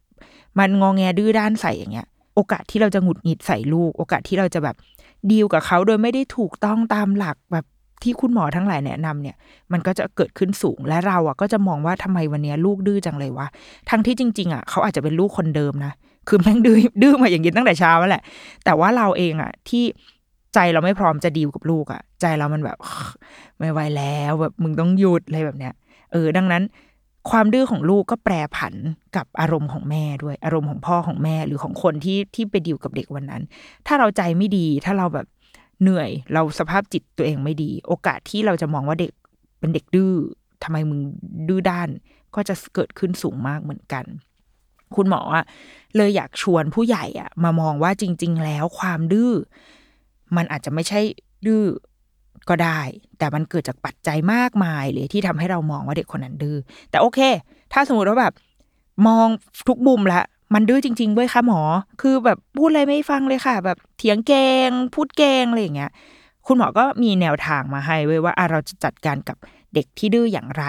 [0.58, 4.76] มันงองแงดื้อด้านใส่อย่างเงี้ย โอกาสที่เราจะหงุดหงิดใส่ลูก โอกาสที่เราจะแบบ
[5.30, 7.64] ดีลกับเขาโดยไม่ได้ถูกต้องตามหลักแบบ
[8.02, 9.36] ที่คุณหมอทั้งหลายแนะนำเนี่ย
[9.72, 13.46] มันก็จะเกิดขึ้นสูงและเราอะก็จะมองว่าทำไมวันนี้ลูกดื้อจังเลยวะ
[13.90, 15.92] ทั้งที่จริง ๆ อะ เขาอาจจะเป็นลูกคนเดิมนะ
[16.28, 18.22] คือแม่งดื้อดื้อมาอย่างนี้ตั้งแต่เช้าแล้วแหละ
[18.64, 19.84] แต่ว่าเราเองอะที่
[20.56, 22.78] ใจเราไม่พร้อมจะดีลกับลูกอะใจเรามันแบบ
[23.58, 25.74] ไม่ไหวแล้วแบบมึงต้องหยุดอะไรแบบเนี้ย
[26.12, 26.62] เออ ดังนั้น
[27.30, 28.74] ความดื้อของลูกก็แปรผัน
[29.16, 33.42] กับอารมณ์ของแม่ด้วย อารมณ์ของพ่อของแม่หรือของคนที่ที่ไปดีลกับเด็กวันนั้น
[33.86, 35.26] ถ้าเราใจไม่ดี ถ้าเราแบบ
[35.82, 39.12] เหนื่อย เราสภาพจิตตัวเองไม่ดี โอกาสที่เราจะมองว่าเด็ก
[39.58, 40.12] เป็นเด็กดื้อ
[40.62, 41.00] ทำไมมึง
[41.48, 41.88] ดื้อด้าน
[42.34, 44.04] ก็จะเกิดขึ้นสูงมากเหมือนกัน
[44.96, 45.44] คุณหมออะ
[45.96, 49.32] เลยอยากชวนผู้ใหญ่อะมามองว่าจริง ๆ แล้วความดื้อ
[50.36, 51.00] มันอาจจะไม่ใช่
[51.46, 51.64] ดื้อ
[52.48, 52.80] ก็ได้
[53.18, 56.56] แต่มันเกิดจากปัจจัยมากมายเลยที่ทำให้เรามองว่าเด็กคนนั้นดื้อ
[56.90, 57.20] แต่โอเค
[57.72, 58.34] ถ้าสมมติว่าแบบ
[59.06, 59.26] มอง
[59.68, 60.22] ทุกบุมละ
[60.54, 61.60] มันดื้อจริงๆเว้ยค่ะหมอ
[62.00, 64.32] คือแบบพูดอะไรไม่ฟังเลยค่ะ แบบเถียงเก
[64.68, 65.90] ง พูดเกงอะไรอย่างเงี้ย
[66.46, 69.36] คุณหมอก็มีแนวทางมาให้เว้ยว่าเราจะจัดการกับ
[69.74, 70.64] เด็กที่ดื้ออย่างไร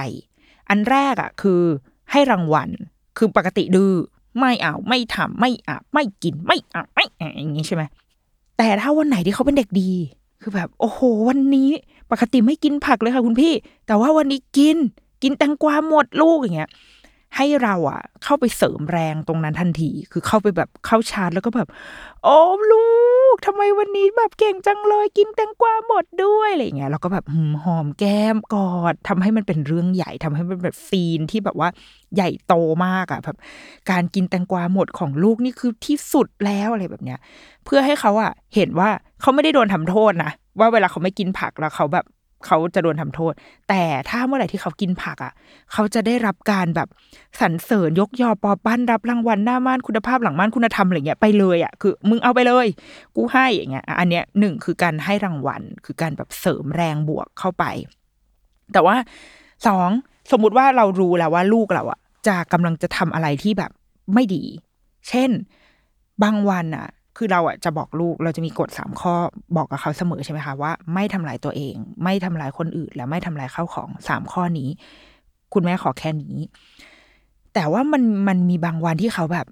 [0.70, 1.62] อันแรกอะคือ
[2.12, 2.70] ให้รางวัล
[3.18, 3.94] คือปกติดื้อ
[4.40, 7.06] ไม่เอาไม่ทำไม่อาบไม่กินไม่อาบไม่
[7.38, 7.84] อย่างงี้ใช่ไหม
[8.58, 9.92] แต่ถ้าวันไหนที่เขาเป็นเด็กดี
[10.42, 11.70] คือแบบ โอ้โห วันนี้
[12.12, 13.54] ปกติไม่กินผักเลยค่ะคุณพี่
[13.88, 14.78] แต่ว่าวันนี้กิน
[15.24, 16.72] กินแตงกวาหมดลูกอย่างเงี้ย
[17.36, 21.68] ให้เราอะเข้าไปเสริมแรงตรงนั้นทันที คือเข้าไปแบบเข้าชาร์จแล้วก็แบบ
[22.24, 22.38] โอ้
[22.72, 22.86] ลู
[23.17, 27.26] ก กทำไมวันนี้แบบเก่งจังเลยกินแตงกวาหมดด้วยอะไรเงี้ยเราก็แบบ
[27.64, 31.70] หอมแก้มกอดทำให้มันเป็นเรื่องใหญ่ทำให้มันแบบซีนที่แบบว่า
[32.16, 32.54] ใหญ่โต
[32.86, 33.38] มากอะแบบ
[33.92, 37.20] การกินแตงกวาหมดของลูกนี่คือที่สุดแล้วอะไรแบบเนี้ย
[37.66, 38.90] เพื่อให้เขาอะเห็นว่า
[39.22, 42.06] เขาไม่ได้โดนทำโทษนะว่าเวลาเขาไม่กินผักแล้วเขาแบบ
[42.46, 43.34] เขาจะโดนทำโทษ
[43.70, 45.34] แต่ถ้าเมื่อไหร่ที่เขากินผักอะ
[45.74, 46.88] เขาจะได้รับการแบบ
[47.42, 52.68] สรรเสริญยกยอปอปั้นรับรางวัลหน้าม่านคุณภาพหลังม่านคุณธรรมอะไรเงี้ยไปเลยอะคือ มึงเอาไปเลย
[53.16, 57.66] กูให้อย่างเงี้ยอันเนี้ยหนึ่งคือการให้รางวัล คือการแบบเสริมแรงบวกเข้าไป
[58.74, 58.96] แต่ว่า
[59.68, 59.90] สอง
[60.32, 63.72] สมมุติว่าเรารู้แล้วว่าลูกเราอะจะกำลังจะทำอะไรที่แบบ
[64.14, 64.44] ไม่ดี
[65.10, 65.30] เช่น
[66.24, 69.14] บางวันอะ คือเราอะจะบอกลูกเราจะมีกฎสามข้อ
[69.56, 74.70] บอกกับเขาเสมอใช่ไหมคะว่าไม่ทำลายตัวเอง ไม่ทำลายคนอื่น และไม่ทำลายข้าวของสามข้อนี้
[75.54, 76.36] คุณแม่ขอแค่นี้
[77.54, 79.46] แต่ว่ามันมันมีบางวันที่เขาแบบ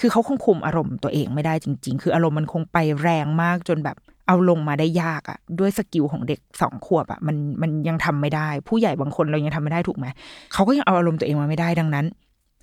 [0.00, 10.06] คือเขาคงคุมอารมณ์ตัวเองไม่ได้จริง ๆ คืออารมณ์มันคงไปแรงมากจนแบบเอาลงมาได้ยากอะ่ะ ด้วยสกิลของเด็กสองขวบอะ่ะมันมันยังทำไม่ได้ ผู้ใหญ่บางคนเรายังทำไม่ได้ถูกไหม
[10.52, 12.06] เขาก็ยังเอาอารมณ์ตัวเองมาไม่ได้ดังนั้น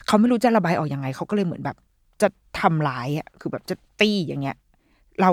[0.07, 1.77] เขาไม่รู้จะระบายออกอยังไงเขาก็เลยเหมือนแบบ
[2.21, 4.57] จะทำร้ายอะคือแบบจะตีอย่างเงี้ย
[5.21, 5.29] เรา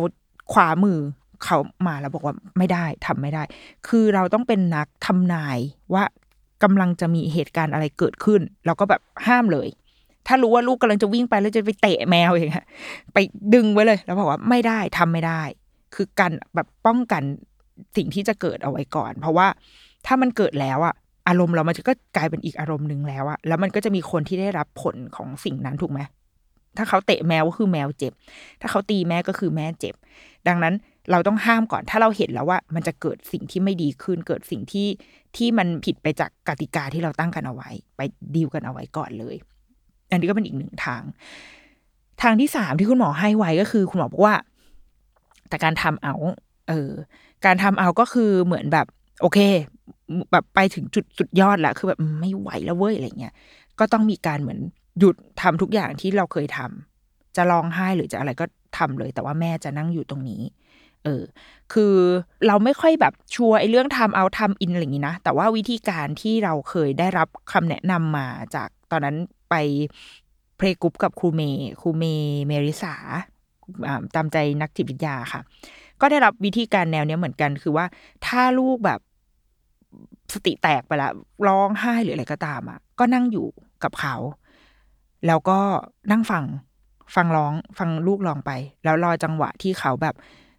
[0.53, 0.99] ขวามือ
[1.45, 3.43] เขามาแล้วบอกว่าไม่ได้ทำไม่ได้
[3.89, 5.59] คือเราต้องเป็นนักทำนาย
[5.95, 6.05] ว่า
[6.63, 9.69] กำลังจะมีเหตุการณ์อะไรเกิดขึ้น เราก็แบบห้ามเลย
[10.27, 12.67] ถ้ารู้ว่าลูกกำลังจะวิ่งไปแล้วจะไปเตะแมวอย่างเงี้ย
[13.13, 13.19] ไป
[13.55, 15.43] ดึงไว้เลย แล้วบอกว่าไม่ได้ทำไม่ได้
[15.95, 17.23] คือการแบบป้องกัน
[17.97, 19.47] สิ่งที่จะเกิดเอาไว้ก่อน เพราะว่า
[20.07, 20.95] ถ้ามันเกิดแล้วอะ
[21.29, 26.01] อารมณ์เรามันก็กลายเป็นอีกอารมณ์หนึ่งแล้วอะแล้วมันก็จะมีคนที่ได้รับผลของสิ่งนั้นถูกไหม
[26.79, 28.13] ถ้าเขาเตะแมวก็คือแมวเจ็บ
[28.61, 29.95] ถ้าเขาตีแม่ก็คือแม่เจ็บ
[30.49, 30.75] ดังนั้น
[31.11, 34.89] เราต้องห้ามก่อน ถ้าเราเห็นแล้วว่ามันจะเกิดสิ่งที่ไม่ดีขึ้น เกิดสิ่งที่
[35.37, 38.01] ที่มันผิดไปจากกติกาที่เราตั้งกันเอาไว้ ไป
[38.35, 39.37] ดีลกันเอาไว้ก่อนเลย
[40.11, 41.03] อันนี้ก็เป็นอีกหนึ่งทาง
[42.23, 44.35] ทางที่สามที่คุณหมอให้ไว้ก็คือ คุณหมอบอกว่า
[45.49, 46.15] แต่การทำเอา
[46.69, 46.91] เออ
[47.45, 48.87] การทำเอาก็คือเหมือนแบบ
[49.21, 49.39] โอเค
[50.33, 53.35] แบบไปถึงจุดสุดยอดแล้วคือแบบไม่ไหวแล้วเว้ยอะไรเงี้ย
[53.79, 54.61] ก็ต้องมีการเหมือน
[54.99, 58.45] หยุดทำทุกอย่างที่เราเคยทำจะร้องไห้หรือจะอะไรก็
[58.79, 60.43] ทำเลย แต่ว่าแม่จะนั่งอยู่ตรงนี้
[61.05, 61.23] เออ
[61.73, 61.97] คือ
[62.47, 69.17] เราไม่ค่อยแบบชัวร์ไอ้เรื่อง time out time in อะไรอย่างนี้นะ แต่ว่าวิธีการที่เราเคยได้รับคำแนะนำมาจากตอนนั้น
[69.51, 69.55] ไป
[70.57, 72.95] playgroup กับครูเมย์ครูเมย์เมริสา
[74.15, 75.41] ตามใจนักจิตวิทยาค่ะ
[76.01, 77.87] ก็ได้รับวิธีการแนวเนี้ยเหมือนกัน คือว่า
[78.27, 79.01] ถ้าลูกแบบ
[80.33, 81.13] สติแตกไปแล้ว
[81.47, 83.47] ร้องไห้หรืออะไรก็ตามอะ ก็นั่งอยู่
[83.85, 84.17] กับเขา
[85.27, 85.59] แล้วก็
[86.11, 86.45] นั่งฟัง
[87.15, 88.51] ฟังร้อง ฟังลูกร้องไป
[88.85, 90.15] แล้วรอจังหวะที่เขาแบบ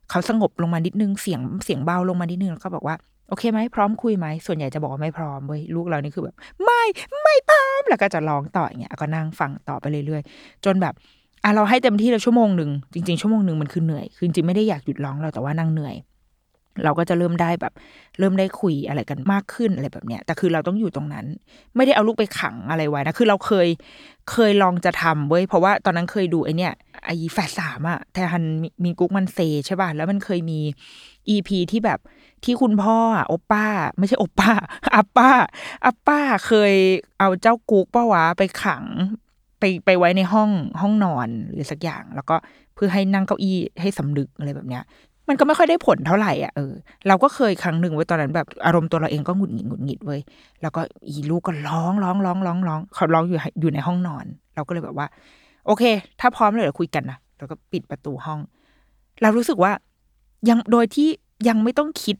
[0.09, 2.95] เขาสงบลงมานิดนึงเสียงเสียงเบาลงมานิดนึงแล้วก็บอกว่า
[3.29, 6.83] โอเคไหมพร้อมคุยไหมส่วนใหญ่จะบอกว่าไม่พร้อมเว้ยลูกเรานี่คือแบบ ไม่
[7.23, 10.93] ไม่พร้อมแล้วก็จะร้องต่ออย่างเงี้ยก็นั่งฟังต่อไปเรื่อยๆ จนแบบ
[11.43, 15.95] อะเราให้เต็มที่แล้วชั่วโมงหนึ่งจริง ๆ ชั่วโมงหนึ่งมันคือเหนื่อยคือจริงไม่ได้อยากหยุดร้องเราแต่ว่านั่งเหนื่อย
[16.83, 17.73] เราก็จะเริ่มได้แบบ
[18.19, 21.25] เริ่มได้คุยอะไรกันมากขึ้นอะไรแบบเนี้ยแต่คือเราต้องอยู่ตรงนั้น
[21.75, 23.67] ไม่ได้เอาลูกไปขังอะไรไว้นะ คือเราเคย
[24.31, 26.73] เคยลองจะทำเว้ยเพราะว่าตอนนั้นเคยดูไอเนี้ย
[27.05, 28.43] ไอแฟสามอะแทฮัน
[28.83, 30.59] มีกุ๊กมันเซใช่ป่ะแล้วมันเคยมี
[31.29, 31.99] อีพีที่แบบ
[32.43, 33.65] ที่คุณพ่ออะโอป้า
[33.97, 34.51] ไม่ใช่โอป้า
[34.95, 35.29] อาป้า
[35.85, 36.73] อาป้าเคย
[37.19, 38.83] เอาเจ้ากุ๊กป้าวะไปขัง
[39.59, 40.49] ไปไปไว้ในห้อง
[40.81, 42.35] ห้องนอนหรือสักอย่าง แล้วก็
[42.75, 44.83] เพื่อให้นั่งเก้าอี้ให้สำนึกอะไรแบบเนี้ย
[45.29, 46.73] มันก็ไม่ค่อยได้ผลเท่าไหร่อะเออ
[47.07, 50.21] เราก็เคยครั้งหนึ่งไว้ตอนนั้นแบบอารมณ์ตัวเราเองก็หงุดหงิดหงุดหงิดเว้ย
[50.61, 55.07] แล้วก็อีลูกก็ร้องร้องร้องร้องร้องเขาร้องอยู่อยู่ในห้องนอน เราก็เลยแบบว่า
[55.65, 55.83] โอเค
[56.19, 58.39] ถ้าพร้อมเลยเดี๋ยวคุยกันนะเราก็ปิดประตูห้อง
[59.21, 59.71] เรารู้สึกว่า
[60.49, 61.09] ยังโดยที่
[61.47, 62.15] ยังไม่ต้องคิด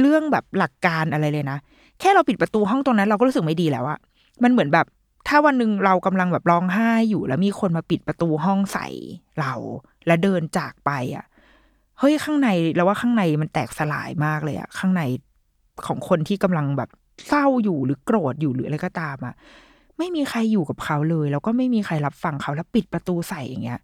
[0.00, 1.58] เรื่องแบบหลักการอะไรเลยนะ
[2.00, 3.98] แค่เราปิดประตูห้องตรงนั้น เราก็รู้สึกไม่ดีแล้วอะ
[4.42, 4.86] มันเหมือนแบบ
[5.28, 8.86] ถ้าวันหนึ่งเรากำลังแบบร้องไห้อยู่ แล้วมีคนมาปิดประตูห้องใส่
[9.40, 9.52] เรา
[10.06, 11.24] แล้วเดินจากไปอะ
[11.98, 15.02] เฮ้ยข้างในแล้วว่าข้างในมันแตกสลายมากเลยอะข้างใน
[15.86, 16.90] ของคนที่กำลังแบบ
[17.28, 19.34] เศร้าอยู่หรือโกรธอยู่หรืออะไรก็ตามอะ
[19.98, 23.80] ไม่มีใครอยู่กับเขาเลย แล้วก็ไม่มีใครรับฟังเขาแล้วปิดประตูใส่อย่างเงี้ย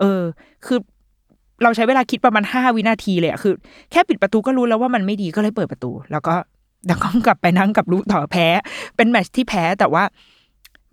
[0.00, 0.20] เออ
[0.66, 0.78] คือ
[1.62, 3.54] เราใช้เวลาคิดประมาณห้าวินาทีเลยอะคือ
[3.90, 6.34] แค่ปิดประตูก็รู้แล้วว่ามันไม่ดีก็เลยเปิดประตู แล้วก็
[6.86, 8.46] แล้วก็กลับไปนั่งกับลูกต่อแพ้
[8.96, 10.04] เป็นแมชที่แพ้แต่ว่า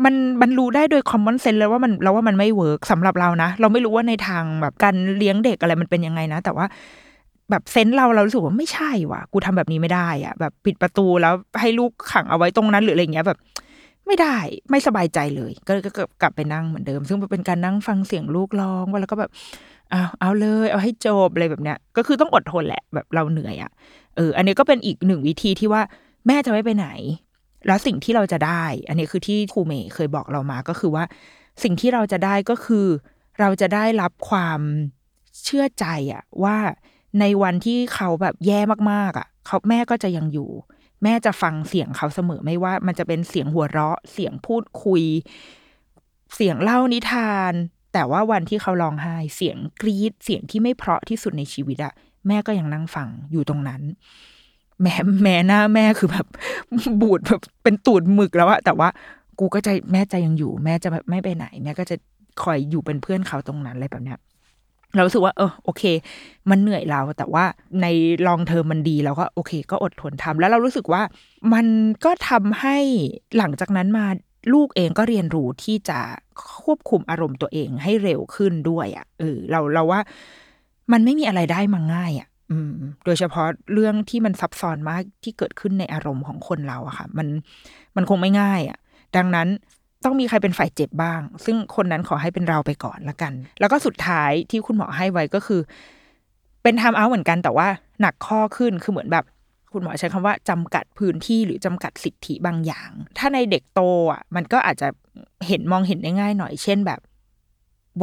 [0.05, 6.65] มันมันรู้ได้โดย common sense เลยว่ามันเราว่ามันไม่ work สำหรับเรานะ เราไม่รู้ว่าในทางแบบการเลี้ยงเด็กอะไรมันเป็นยังไงนะ แต่ว่า
[7.49, 13.39] แบบ sense เราเรารู้สึกว่าไม่ใช่ว่ะ กูทำแบบนี้ไม่ได้อะแบบปิดประตูแล้วให้ลูกขังเอาไว้ตรงนั้นหรืออะไรเงี้ยแบบ
[14.07, 14.37] ไม่ได้
[14.71, 19.31] ไม่สบายใจเลย ก็ก็กลับไปนั่งเหมือนเดิม ซึ่งเป็นการนั่งฟังเสียงลูกร้องแล้วก็แบบ
[19.91, 23.71] เอาเอาเลยเอาให้จบอะไรแบบเนี้ย ก็คือต้องอดทนแหละแบบเราเหนื่อยอะ่ะ
[24.15, 25.81] เออ อันนี้ก็เป็นอีกหนึ่งวิธีที่ว่า
[26.27, 26.87] แม่จะไม่ไปไหน
[27.67, 31.03] แล้วสิ่งที่เราจะได้ อันนี้คือที่ครูเมย์เคยบอกเรามาก็คือว่า
[31.63, 32.87] สิ่งที่เราจะได้ก็คือ
[33.39, 34.59] เราจะได้รับความ
[35.43, 36.57] เชื่อใจอะว่า
[37.19, 38.59] ในวันที่เขาแบบแย่
[38.91, 40.49] มากๆอะเขาแม่ก็จะยังอยู่
[41.03, 45.03] แม่จะฟังเสียงเขาเสมอไม่ว่า มันจะเป็นเสียงหัวเราะ เสียงพูดคุย
[46.35, 47.53] เสียงเล่านิทาน
[47.93, 51.93] แต่ว่าวันที่เขาร้องไห้เสียงกรีดเสียงที่ไม่เพราะที่สุดในชีวิตอะ
[52.27, 53.81] แม่ก็ยังนั่งฟังอยู่ตรงนั้น
[54.81, 56.27] แม่แม่หน้าแม่คือแบบ
[57.01, 58.89] บูดแบบเป็นตูดหมึกแล้วอะแต่ว่า
[59.39, 61.95] กูก็ใจแม่ใจยังอยู่ แม่จะแบบไม่ไปไหนแม่ก็จะ
[62.43, 64.19] คอยอยู่เป็นเพื่อนเขาตรงนั้นอะไรแบบเนี้ย
[64.93, 65.83] เราสึกว่าเออโอเค
[66.49, 67.45] มันเหนื่อยเรา แต่ว่า
[67.81, 67.85] ใน
[68.27, 71.01] ลองเทอมมันดีเราก็โอเค ก็อดทนทำแล้วเรารู้สึกว่า
[71.53, 71.65] มัน
[72.05, 72.77] ก็ทำให้
[73.37, 74.05] หลังจากนั้นมา
[74.53, 75.99] ลูกเองก็เรียนรู้ที่จะ
[76.63, 79.99] ควบคุมอารมณ์ตัวเองให้เร็วขึ้นด้วยอะ่ะเออเราเราว่า
[80.91, 82.27] มันไม่มีอะไรได้มาง่ายอะ่ะ
[83.05, 87.27] โดยเฉพาะเรื่องที่มันซับซ้อนมากที่เกิดขึ้นในอารมณ์ของคนเราอะค่ะ มัน
[87.95, 88.77] มันคงไม่ง่ายอะ
[89.17, 89.47] ดังนั้น
[90.05, 95.61] ต้องมีใครเป็นฝ่ายเจ็บบ้าง ซึ่งคนนั้นขอให้เป็นเราไปก่อนละกัน แล้วก็สุดท้ายที่คุณหมอให้ไว้ก็คือ
[96.63, 97.67] เป็นทำเอาเหมือนกันแต่ว่า
[98.01, 99.25] หนักข้อขึ้นคือเหมือนแบบ
[99.73, 104.87] คุณหมอใช้คำว่าจำกัดพื้นที่หรือจำกัดสิทธิบางอย่าง ถ้าในเด็กโตอะ มันก็อาจจะ
[105.47, 106.99] เห็นมองเห็นได้ง่ายหน่อย เช่นแบบ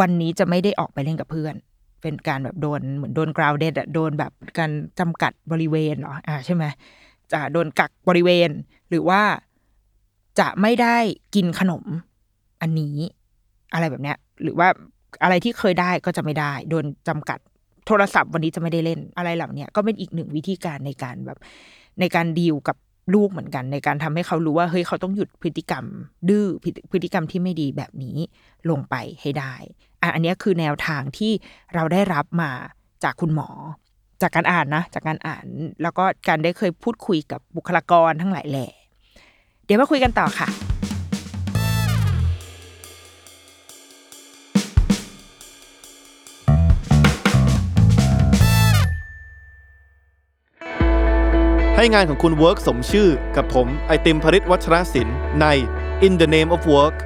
[0.00, 1.54] วันนี้จะไม่ได้ออกไปเล่นกับเพื่อน
[2.02, 6.64] เป็นการแบบโดนเหมือนโดนกราวเดดอะโดนแบบการจำกัดบริเวณเหรออ่าใช่ไหม
[7.32, 8.50] จะโดนกักบริเวณ
[8.88, 9.22] หรือว่า
[10.40, 10.96] จะไม่ได้
[11.34, 11.84] กินขนม
[12.62, 12.96] อันนี้
[13.72, 14.68] อะไรแบบเนี้ย หรือว่า
[15.22, 17.38] อะไรที่เคยได้ก็จะไม่ได้ โดนจำกัด
[17.86, 21.38] โทรศัพท์วันนี้จะไม่ได้เล่นอะไรเหล่านี้ก็เป็นอีกหนึ่งวิธีการในการแบบ
[22.00, 22.76] ในการดีลกับ
[23.14, 25.84] ลูกเหมือนกัน ในการทำให้เขารู้ว่าเฮ้ยเขาต้องหยุดพฤติกรรม
[26.28, 26.46] ดื้อ
[26.92, 28.16] พฤติกรรมที่ไม่ดีแบบนี้
[28.70, 29.54] ลงไปให้ได้
[30.14, 31.32] อันนี้คือแนวทางที่
[31.74, 32.50] เราได้รับมา
[33.04, 33.48] จากคุณหมอ
[34.22, 35.46] จากการอ่านนะ จากการอ่าน
[35.82, 38.68] แล้วก็การได้เคยพูดคุยกับบุคลากรทั้งหลายแหล่
[39.64, 40.77] เดี๋ยวมาคุยกันต่อค่ะ
[51.80, 55.46] ให้งานของคุณ Work สมชื่อกับผมไอติมภริศวัชรศิลป์ใน
[56.06, 56.96] In the Name of Work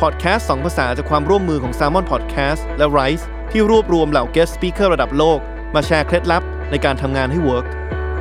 [0.00, 5.38] พอดแคสต์สองภาษาจากความร่วมมือของ Salmon Podcast และ Rise ที่รวบรวมเหล่า Guest Speaker ระดับโลก
[5.74, 7.66] มาแชร์เคล็ดลับในการทำงานให้ Work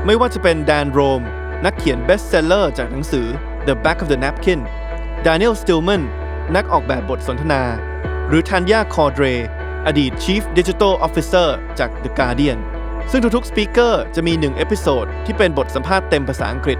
[0.06, 1.22] ไม่ว่าจะเป็นแดนโรม
[1.66, 3.28] นักเขียน Bestseller จากหนังสือ
[3.68, 4.60] The Back of the Napkin
[5.26, 6.04] Daniel Stillman
[6.56, 7.64] นักออกแบบบทสนทนา
[8.28, 9.26] หรือทันยาคอร์เดร
[9.88, 11.48] อดีต Chief Digital Officer
[11.80, 12.62] จาก The Guardian
[13.12, 16.80] ซึ่งทุกๆ speaker จะมี 1 episode ที่เป็นบทสัมภาษณ์เต็มภาษาอังกฤษ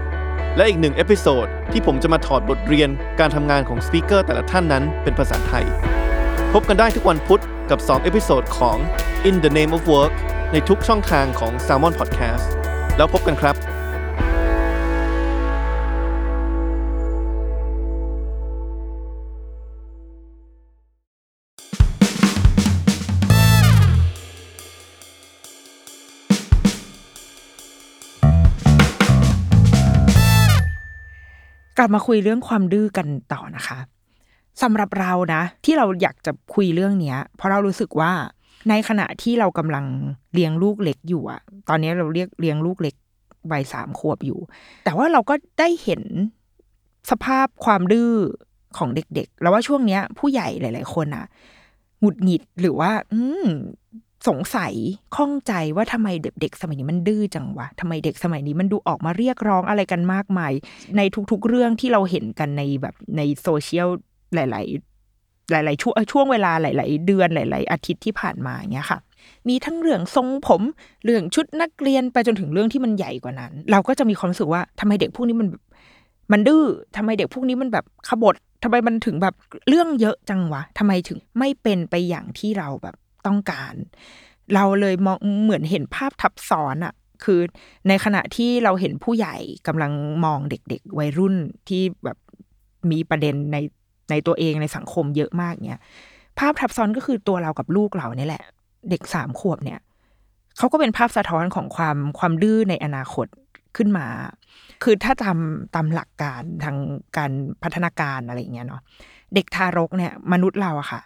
[0.56, 5.64] และอีกหนึ่ง episode ที่ผมจะมาถอดบทเรียนการทำงานของ speaker แต่ละท่านนั้นเป็นภาษาไทย
[6.52, 8.76] พบกันได้ทุกวันพุธกับ 2 episode ของ
[9.28, 10.12] In the Name of Work
[10.52, 12.46] ในทุกช่องทางของ Salmon Podcast
[12.96, 13.56] แล้วพบกันครับ
[31.78, 33.78] กลับมาคุยเรื่องความดื้อกันต่อนะคะ
[34.62, 38.12] สำหรับเรานะ ที่เราอยากจะคุยเรื่องเนี้ย เพราะเรารู้สึกว่า
[38.68, 39.84] ในขณะที่เรากำลัง
[40.32, 42.94] เลี้ยงลูกเล็กอยู่อะตอนนี้เราเรียกเลี้ยงลูกเล็ก
[43.52, 44.38] วัยสามขวบอยู่
[44.84, 46.02] แต่ว่าเราก็ได้เห็น
[47.10, 48.12] สภาพความดื้อ
[48.78, 51.26] ของเด็กๆ แล้วว่าช่วงเนี้ย ผู้ใหญ่หลาย ๆ คนอะ
[52.00, 53.46] หงุดหงิดหรือว่า อืม
[54.26, 54.74] สงสัย
[55.16, 60.52] ข้องใจว่าทำไมเด็กๆ สมัยนี้มันดื้อจังวะทำไมเด็กสมัยนี้มันดูออกมาเรียกร้องอะไรกันมากมาย
[60.96, 61.00] ใน
[61.30, 63.88] ทุกๆเรื่องที่เราเห็นกันในแบบในโซเชียล
[64.34, 68.98] หลาย ๆหลาย ๆ ช่วงช่วงเวลาหลาย ๆ เดือนหลาย ๆ อาทิตย์ที่ผ่านมาอย่างเงี้ยค่ะ
[69.48, 70.62] มีทั้งเรื่องทรงผม
[71.04, 75.48] เรื่องชุดนักเรียนไปจนถึงเรื่องที่มันใหญ่กว่านั้น เราก็จะมีความรู้สึกว่าทำไมเด็กพวกนี้มัน
[76.32, 76.64] มันดื้อ
[76.96, 79.34] ทำไมเด็กพวกนี้มันแบบขบฏทำไมมันถึงแบบ
[79.68, 82.96] เรื่องเยอะจังวะทำไมถึงไม่เป็นไปอย่างที่เราแบบ
[83.28, 83.74] ต้องการ
[84.54, 87.40] เราเลยมองเหมือนเห็นภาพทับซ้อนอะคือ
[87.88, 89.36] ในขณะที่เราเห็นผู้ใหญ่
[89.66, 89.92] กำลัง
[90.24, 91.34] มองเด็ก ๆ วัยรุ่น
[91.68, 92.18] ที่แบบ
[92.90, 93.56] มีประเด็นใน
[94.10, 95.82] ในตัวเองในสังคมเยอะมากเนี่ย
[96.38, 98.44] ภาพทับซ้อนก็คือตัวเรากับลูกเราเนี่ยแหละ
[98.90, 99.80] เด็กสามขวบเนี่ย
[100.58, 103.26] เขาก็เป็นภาพสะท้อนของความความดื้อในอนาคต
[103.76, 104.06] ขึ้นมา
[104.82, 105.38] คือถ้าตาม
[105.74, 106.76] ตามหลักการทาง
[107.16, 107.30] การ
[107.62, 108.82] พัฒนาการอะไรอย่างเงี้ยเนาะ
[109.34, 111.00] เด็กทารกเนี่ย มนุษย์เราอะค่ะ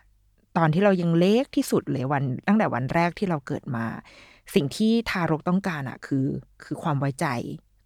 [0.57, 3.85] ตอนที่เรายังเล็กที่สุดเลยวันตั้งแต่วันแรกที่เราเกิดมา
[4.55, 6.27] สิ่งที่ทารกต้องการอะคือ
[6.65, 7.27] คือความไว้ใจ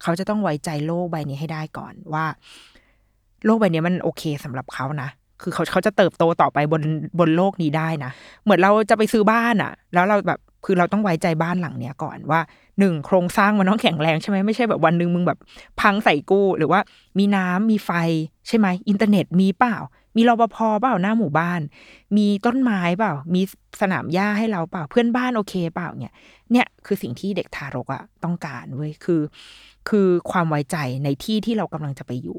[0.01, 2.25] เขาจะต้องไว้ใจโลกใบนี้ให้ได้ก่อนว่า
[3.45, 5.09] โลกใบนี้มันโอเคสำหรับเขานะ
[5.41, 6.81] คือเขาเขาจะเติบโตต่อไปบน
[7.19, 8.11] บนโลกนี้ได้นะ
[8.43, 12.41] เหมือนเราจะไปซื้อบ้านอะแล้วเราแบบคือเราต้องไว้ใจบ้านหลังเนี้ยก่อนว่า
[12.79, 15.39] หนึ่งโครงสร้างมันต้องแข็งแรงใช่ไหมไม่ใช่แบบวันหนึ่งมึงแบบ
[15.81, 16.79] พังใส่กู้หรือว่า
[17.17, 17.91] มีน้ำมีไฟ
[18.47, 19.75] ใช่ไหมอินเทอร์เน็ตมีเปล่า
[20.17, 21.61] มีรปภเปล่าหน้าหมู่บ้าน
[22.17, 23.41] มีต้นไม้เปล่า มี
[23.81, 26.13] สนามหญ้าให้เราเปล่า เพื่อนบ้านโอเคเปล่าเนี่ย
[26.51, 29.21] เนี่ยคือสิ่งที่เด็กทารกอะต้องการเว้ยคือ
[29.89, 32.37] คือความไว้ใจในที่ที่เรากำลังจะไปอยู่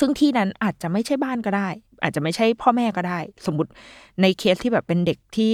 [0.00, 1.68] ซึ่งที่นั้นอาจจะไม่ใช่บ้านก็ได้
[2.02, 3.70] อาจจะไม่ใช่พ่อแม่ก็ได้ สมมติ
[4.22, 5.52] ในเคสที่แบบเป็นเด็กที่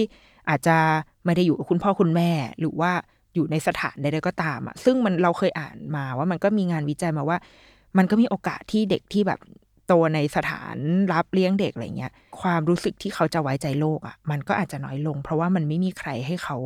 [0.49, 0.77] อาจจะ
[1.25, 2.31] ไม่ได้อยู่กับคุณพ่อคุณแม่
[2.61, 2.93] หรือว่า
[3.35, 7.39] อยู่ในสถานใดๆก็ตามอะซึ่งมันเราเคยอ่านมาว่ามันก็มีงานวิจัยมาว่า
[7.99, 9.41] มันก็มีโอกาสที่เด็กที่แบบ
[9.89, 10.77] โตในสถาน
[11.13, 16.57] รับเลี้ยงเด็กอะไรเงี้ย ความรู้สึกที่เขาจะไว้ใจโลกอะ มันก็อาจจะน้อยลง เพราะว่ามันไม่มีใครให้เขา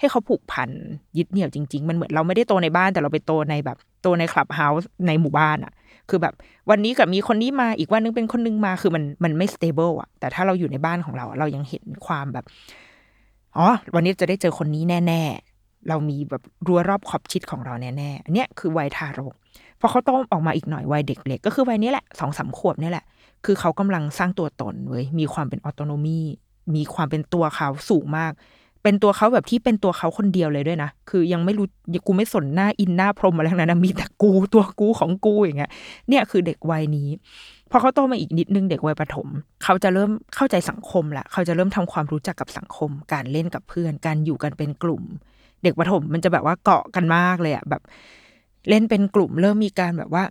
[0.00, 0.70] ห้เขาผูกพัน
[1.18, 5.72] ยึดเหนี่ยวจริง ๆ มันเหมือนเราไม่ได้โตในบ้านแต่เราไปโตในแบบโตในคลับเฮาส์ในหมู่บ้านอะ
[6.10, 6.34] คือแบบ
[6.70, 12.44] วันนี้กับมีคนนี้มาอีกวันนึงเป็นคนนึงมาคือมันมันไม่สเตเบิลอะ แต่ถ้าเราอยู่ในบ้านของเราเรายังเห็นความแบบ
[13.56, 15.22] อ๋อวันนี้จะได้เจอคนนี้แน่
[15.56, 19.34] ๆ เรามีแบบรั้วรอบขอบชิดของเราแน่ๆอันเนี้ยคือวัยทารก
[19.84, 23.04] อเขาโตออกมาอีกหน่อยวัยเด็กเล็กก็คือวัยนี้แหละสองสามขวบนี่แหละ
[23.44, 26.20] คือเขากำลังสร้างตัวตนเว้ยมีความเป็นออโตโนมี
[26.74, 28.32] มีความเป็นตัวเขาสูงมาก
[28.82, 31.66] เป็นตัวเขาแบบที่เป็นตัวเขาคนเดียวเลยด้วยนะ คือยังไม่รู้
[32.06, 35.70] กูไม่สนหน้าอินหน้าพรมอะไรทั้งนั้นนะมีแต่กูตัวกูของกูอย่างเงี้ย
[36.08, 37.08] เนี่ยคือเด็กวัยนี้
[37.70, 39.28] พอเขาโตมาอีกนิดนึงเด็กวัยประถม
[39.64, 45.02] เขาจะเริ่มเข้าใจสังคมละเขาจะเริ่มทำความรู้จักกับสังคม การเล่นกับเพื่อน การอยู่กันเป็นกลุ่ม
[45.62, 47.82] เด็กประถมมันจะแบบว่าเกาะกันมากเลยอะแบบ
[48.68, 50.24] เล่นเป็นกลุ่มเริ่มมีการแบบว่า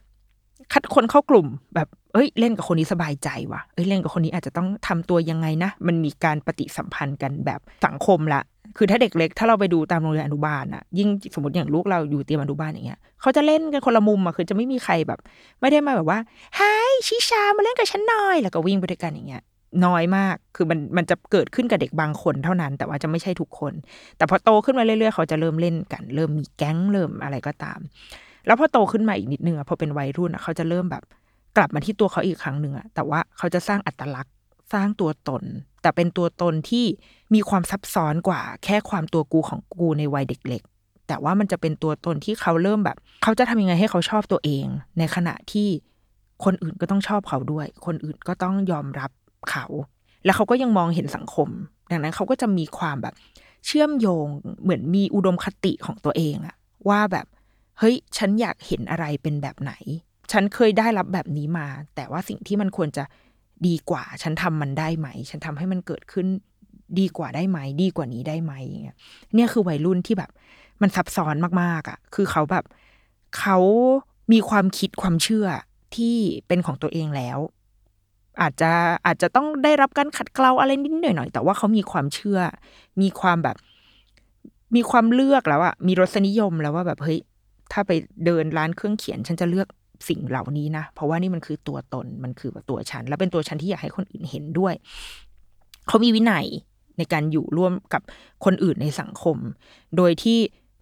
[0.74, 8.42] คัดคนเข้ากลุ่มแบบเอ้ย เล่นกับคนนี้สบายใจว่ะเอ้ยเล่นกับคนนี้อาจจะต้องทำตัวยังไงนะ มันมีการปฏิสัมพันธ์กันแบบสังคมละ
[8.78, 15.20] คือถ้าเด็กเล็ก ถ้าเราไปดูตามโรงเรียนอนุบาลอะยิ่งสมมติอย่างลูกเราอยู่เตรียมอนุบาลอย่างเงี้ยเขาจะเล่นกันคนละมุมอะคือจะไม่มีใครแบบ
[15.62, 16.20] ไม่ได้มาแบบว่า
[16.56, 16.62] ไฮ
[17.08, 19.44] ชิชามาเล่นกับฉันหน่อยแล้วก็วิ่งไปด้วยกันอย่างเงี้ย
[19.86, 23.74] น้อยมาก คือมันมันจะเกิดขึ้นกับเด็กบางคนเท่านั้น แต่ว่าจะไม่ใช่ทุกคน
[24.18, 27.80] แต่พอโตขึ้นมาเรื่อยๆ เขาจะเริ่มเล่นกัน เริ่มมีแก๊ง เริ่มอะไรก็ตาม
[28.46, 31.04] แล้วพอโตขึ้นมาอีกนิดนึงอะพอเป็นวัยรุ่นอะเขาจะเริ่มแบบ
[31.58, 34.34] กลับมาที่ตัวเขาอีกครั้งหนึ่งอะแต่ว่าเขาจะสร้างอัตลักษณ์
[34.74, 35.44] สร้างตัวตน
[35.82, 36.86] แต่เป็นตัวตนที่
[37.34, 40.62] มีความซับซ้อนกว่า แค่ความตัวกูของกูในวัยเด็กเล็ก
[41.08, 44.66] แต่ว่ามันจะเป็นตัวตนที่เขาเริ่มแบบ เขาจะทำยังไงให้เขาชอบตัวเอง
[44.98, 45.68] ในขณะที่
[46.44, 49.12] คนอื่นก็ต้องชอบเขาด้วย คนอื่นก็ต้องยอมรับ
[49.52, 49.66] เขา
[50.26, 51.50] แล้วเขาก็ยังมองเห็นสังคม
[51.92, 53.14] ดังนั้นเขาก็จะมีความแบบ
[53.66, 54.28] เชื่อมโยง
[54.64, 56.56] เหมือนมีอุดมคติของตัวเองอะ
[56.90, 57.26] ว่าแบบ
[57.80, 59.74] เฮ้ยฉันอยากเห็นอะไรเป็นแบบไหน
[60.32, 63.04] ฉันเคยได้รับแบบนี้มา แต่ว่าสิ่งที่มันควรจะ
[63.68, 66.28] ดีกว่า ฉันทำมันได้ไหม ฉันทำให้มันเกิดขึ้น
[67.00, 68.98] ดีกว่าได้ไหม ดีกว่านี้ได้ไหมอย่างเงี้ย
[69.36, 70.32] เนี่ยคือวัยรุ่นที่แบบ
[70.82, 72.66] มันซับซ้อนมากๆอะ่ะ คือเขาแบบ
[73.40, 73.58] เขา
[74.32, 75.48] มีความคิดความเชื่อ
[75.96, 76.16] ที่
[76.48, 77.40] เป็นของตัวเองแล้ว
[78.42, 78.72] อาจจะ
[79.06, 82.40] อาจจะต้องได้รับการขัดเกลาอะไรนิดหน่อยหน่อยแต่ว่าเขามีความเชื่อ
[83.02, 83.58] มีความแบบ
[84.76, 87.20] มีความเลือกแล้วอะมีรสนิยมแล้วว่าแบบเฮ้ย
[87.72, 87.92] ถ้าไป
[88.26, 89.68] เดินร้านเครื่องเขียน ฉันจะเลือก
[90.10, 94.74] สิ่งเหล่านี้นะเพราะว่านี่มันคือตัวตนมันคือแบบตัวฉัน และเป็นตัวฉันที่อยากให้คนอื่นเห็นด้วย
[95.88, 96.46] เขามีวินัย
[96.98, 98.02] ในการอยู่ร่วมกับ
[98.46, 99.38] คนอื่นในสังคม
[99.98, 100.40] โดยที่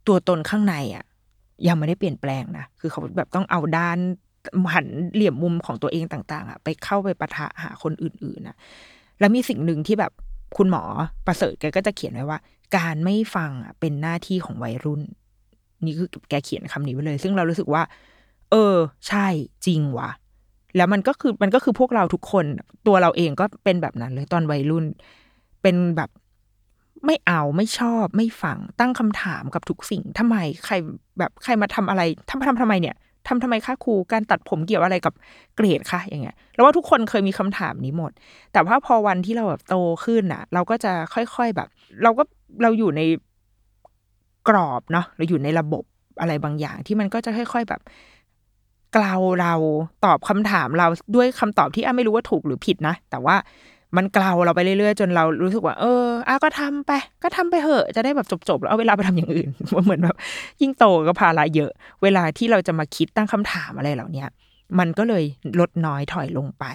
[0.08, 1.06] ตัวตนข้างในอะ
[1.68, 3.98] ยังไม่ได้เปลี่ยนแปลงนะ คือเขาแบบต้องเอาด้าน
[4.74, 8.58] หันเหลี่ยมมุมของตัวเองต่าง ๆอะไปเข้าไปปะทะหาคนอื่นๆนะ
[9.20, 10.12] แล้วมีสิ่งหนึ่งที่แบบ
[10.58, 10.84] คุณหมอ
[11.26, 12.40] ประเสริฐแกก็จะเขียนไว้ว่า
[12.78, 15.02] การไม่ฟังอะเป็นหน้าที่ของวัยรุ่น
[15.86, 17.84] นี่คือแกเขียนคำนี้ไว้เลย ซึ่งเรารู้สึกว่า
[18.52, 18.76] เออ
[19.08, 19.28] ใช่
[19.66, 20.10] จริงวะ
[20.76, 22.46] แล้วมันก็คือมันก็คือพวกเราทุกคน
[22.88, 24.86] ตัวเราเองก็เป็นแบบนั้นเลยตอนวัยรุ่น
[25.62, 26.10] เป็นแบบ
[27.06, 30.74] ไม่เอาไม่ชอบไม่ฟังตั้งคำถามกับทุกสิ่งทำไมใคร
[31.20, 32.96] แบบใครมาทำอะไรทำทำทำไมเนี่ย
[33.28, 35.14] ทำทำไมคะครูการตัดผมเกี่ยวอะไรกับ
[35.56, 38.12] เกรดคะอย่างเงี้ยแล้วว่าทุกคนเคยมีคำถามนี้หมด
[38.54, 41.68] แต่ว่าพอวันที่เราแบบโตขึ้นอะเราก็จะค่อยๆแบบ
[42.04, 42.24] เราก็
[42.62, 43.02] เราอยู่ใน
[44.48, 45.84] กรอบเนาะเราอยู่ในระบบ
[46.22, 47.82] อะไรบางอย่าง ที่มันก็จะค่อย ๆแบบ
[48.96, 49.54] กล่าวเรา
[50.06, 53.36] ตอบคำถามเราด้วยคำตอบที่อ้าไม่รู้ว่าถูกหรือผิดนะ แต่ว่า
[53.98, 56.92] มันกล่าวเราไปเรื่อยๆ จนเรารู้สึกว่า เอออาก็ทำไป
[57.24, 59.50] ก็ทำไปเหอะ จะได้แบบจบๆ แล้วเอาเวลาไปทำอย่างอื่น
[59.86, 60.16] เหมือนแบบ
[60.62, 61.72] ยิ่งโตก็ภาระเยอะ
[62.04, 64.26] เวลาที่เราจะมาคิดตั้งคำถามอะไรเหล่านี้
[64.80, 65.24] มันก็เลย
[65.60, 66.66] ลดน้อยถอยลงไป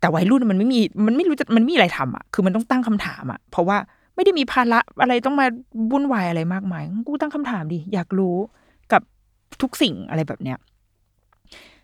[0.00, 3.78] แต่วัยรุ่นมันไม่มี มันไม่รู้จะ มันมีอะไรทำอะ คือมันต้องตั้งคำถามอะ เพราะว่า
[4.14, 5.46] ไม่ได้มีภาระอะไรต้องมา
[5.92, 8.36] วุ่นวายอะไรมากมาย กูตั้งคำถามดิ อยากรู้
[8.92, 9.02] กับ
[9.62, 10.58] ทุกสิ่งอะไรแบบเนี้ย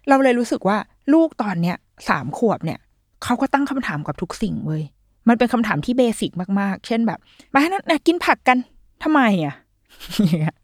[0.08, 0.76] เราเลยรู้สึกว่า
[1.12, 1.76] ลูกตอนเนี้ย
[2.08, 2.78] สามขวบเนี่ย
[3.24, 4.82] เขาก็ตั้งคำถามกับทุกสิ่งเว้ย
[5.28, 6.30] มันเป็นคำถามที่เบสิก
[6.60, 7.18] มากๆ เช่นแบบ
[7.52, 8.58] มาให้นะกินผักกัน
[9.02, 9.54] ทำไมอะ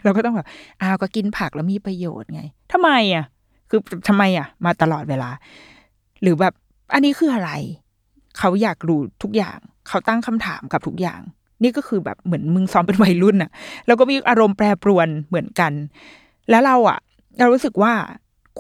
[0.05, 0.47] เราก็ต้องแบบ
[0.81, 2.43] อ้าวก็กินผักแล้วมีประโยชน์ไง
[2.73, 3.25] ทำไมอะ
[3.71, 5.31] คือทำไมอะ มาตลอดเวลา
[6.23, 6.55] หรือแบบ
[6.93, 7.51] อันนี้คืออะไร
[8.39, 11.21] เขาอยากรู้ทุกอย่าง เขาตั้งคำถามกับทุกอย่าง
[11.63, 13.51] นี่ก็คือแบบเหมือนมึงซ้อมเป็นวัยรุ่นอะ
[13.87, 15.73] แล้วก็มีอารมณ์แปรปรวนเหมือนกัน
[16.51, 16.99] แล้วเราอะ
[17.39, 17.93] เรารู้สึกว่า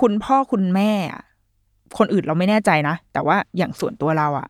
[0.00, 0.92] คุณพ่อคุณแม่
[1.98, 4.48] คนอื่นเราไม่แน่ใจนะ แต่ว่าอย่างส่วนตัวเราอะ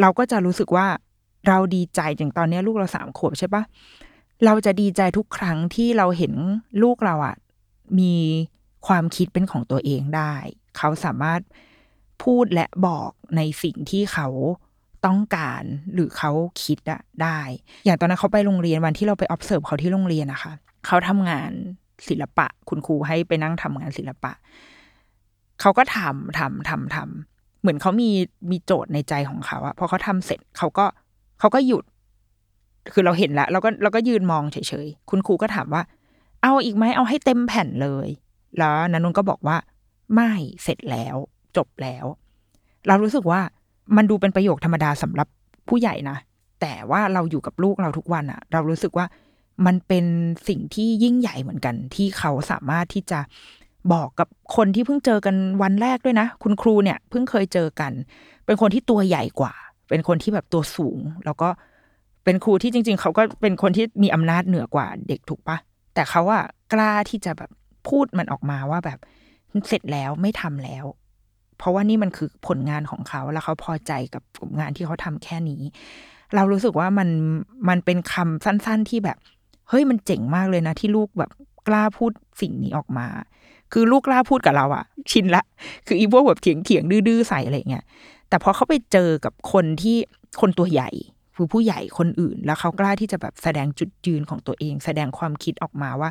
[0.00, 0.86] เราก็จะรู้สึกว่า
[1.48, 3.62] เราดีใจอย่างตอนนี้ลูกเราสามขวบใช่ปะ
[4.44, 6.32] เราจะดีใจทุกครั้งที่เราเห็น
[6.82, 7.36] ลูกเราอะ
[7.98, 8.14] มี
[8.86, 10.34] ความคิดเป็นของตัวเองได้
[10.78, 11.40] เขาสามารถ
[12.22, 14.28] พูดและบอกในสิ่งที่เขา
[15.06, 15.62] ต้องการ
[15.94, 16.30] หรือเขา
[16.64, 17.40] คิดอะได้
[17.84, 20.52] อย่างตอนนั้นเขาไปโรงเรียนวันที่เราไป observe เขาที่โรงเรียนนะคะ
[20.86, 21.50] เขาทำงาน
[22.08, 24.32] ศิลปะ คุณครูให้ไปนั่งทำงานศิลปะ
[25.62, 28.10] เขาก็ทำทำทำทำเหมือนเขามี
[28.50, 30.86] มีโจทย์ในใจของเขาอะพอเขาทำเสร็จเขาก็
[31.40, 31.84] เขาก็หยุด
[32.92, 35.82] คือเราเห็นแล้วเราก็เราก็ยืนมองเฉยๆคุณครูก็ถามว่า
[36.42, 38.08] เอาอีกไหมเอาให้เต็มแผ่นเลย
[38.58, 39.56] แล้วนันนุนก็บอกว่า
[40.14, 40.30] ไม่
[40.62, 41.16] เสร็จแล้ว
[41.56, 42.04] จบแล้ว
[42.86, 43.40] เรารู้สึกว่า
[43.96, 45.28] มันดูเป็นประโยคธรรมดาสำหรับ
[45.68, 46.16] ผู้ใหญ่นะ
[46.60, 49.06] แต่ว่าเราอยู่กับลูกเราทุกวันอะเรารู้สึกว่า
[49.66, 50.04] มันเป็น
[50.48, 53.20] สิ่งที่ยิ่งใหญ่เหมือนกัน ที่เขาสามารถที่จะ
[53.92, 57.92] บอกกับคนที่เพิ่งเจอกันวันแรกด้วยนะ คุณครูเนี่ยเพิ่งเคยเจอกัน
[58.46, 59.52] เป็นคนที่ตัวใหญ่กว่า
[59.88, 61.48] เป็นคนที่แบบตัวสูง แล้วก็
[62.24, 65.56] เป็นครูที่จริง ๆ เขาก็เป็นคนที่มีอำนาจเหนือกว่าเด็กถูกปะ
[65.94, 67.50] แต่เขาอะกล้าที่จะแบบ
[67.88, 68.98] พูดมันออกมาว่าแบบ
[69.68, 70.84] เสร็จแล้วไม่ทำแล้ว
[71.58, 74.22] เพราะว่านี่มันคือผลงานของเขาแล้วเขาพอใจกับ
[74.60, 75.62] งานที่เขาทำแค่นี้
[76.34, 77.08] เรารู้สึกว่ามัน
[77.68, 79.18] มันเป็นคำสั้น ๆที่แบบ
[79.68, 81.30] เฮ้ยมันเจ๋งมากเลยนะ ที่ลูกแบบ
[81.68, 83.06] กล้าพูดสิ่งนี้ออกมา
[83.72, 85.42] คือลูกกล้าพูดกับเราอะชินละ
[85.86, 87.84] คืออีพวกแบบเถียงเถียงดื้อใส่อะไรเงี้ย
[88.28, 89.96] แต่พอเขาไปเจอกับคนที่
[90.40, 90.90] คนตัวใหญ่
[91.36, 96.10] คือผู้ใหญ่คนอื่น แล้วเขากล้าที่จะแบบแสดงจุดยืนของตัวเอง แสดงความคิดออกมาว่า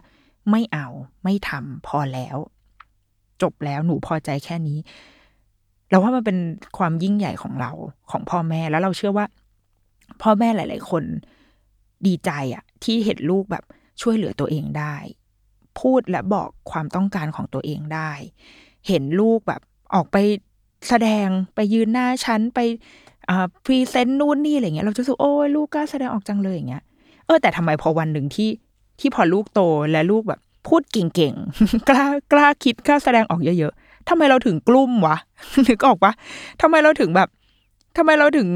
[0.52, 0.88] ไม่เอา
[1.24, 2.38] ไม่ทำพอแล้ว
[3.42, 4.78] จบแล้วหนูพอใจแค่นี้
[5.90, 6.38] เราว่ามันเป็น
[6.78, 7.72] ความยิ่งใหญ่ของเรา
[8.12, 9.26] ของพ่อแม่แล้วเราเชื่อว่า
[10.22, 11.04] พ่อแม่หลาย ๆ คน
[12.08, 13.64] ดีใจอะที่เห็นลูกแบบ
[14.02, 14.96] ช่วยเหลือตัวเองได้
[15.80, 18.12] พูดและบอกความต้องการของตัวเองได้
[18.88, 19.62] เห็นลูกแบบ
[19.94, 20.18] ออกไป
[20.88, 22.60] แสดงไปยืนหน้าชั้นไป
[23.66, 26.84] พรีเซนต์นู่นนี่อะไรเงี้ยเราจะรู้สึกโอ้ยลูกกล้าแสดงออกจังเลยอย่างเงี้ย
[27.26, 28.50] เออแต่ทำไมพอวันหนึ่งที่
[29.00, 29.62] ที่พอลูกโต
[29.92, 35.18] และลูกแบบพูดเก่งๆ กล้ากล้าคิดกล้าแสดงออกเยอะๆทำไมเราถึงกลุ้มวะ
[35.68, 36.12] นึกออกปะ
[36.62, 37.30] ทำไมเราถึงแบบ
[37.98, 38.50] ทำไมเราถึง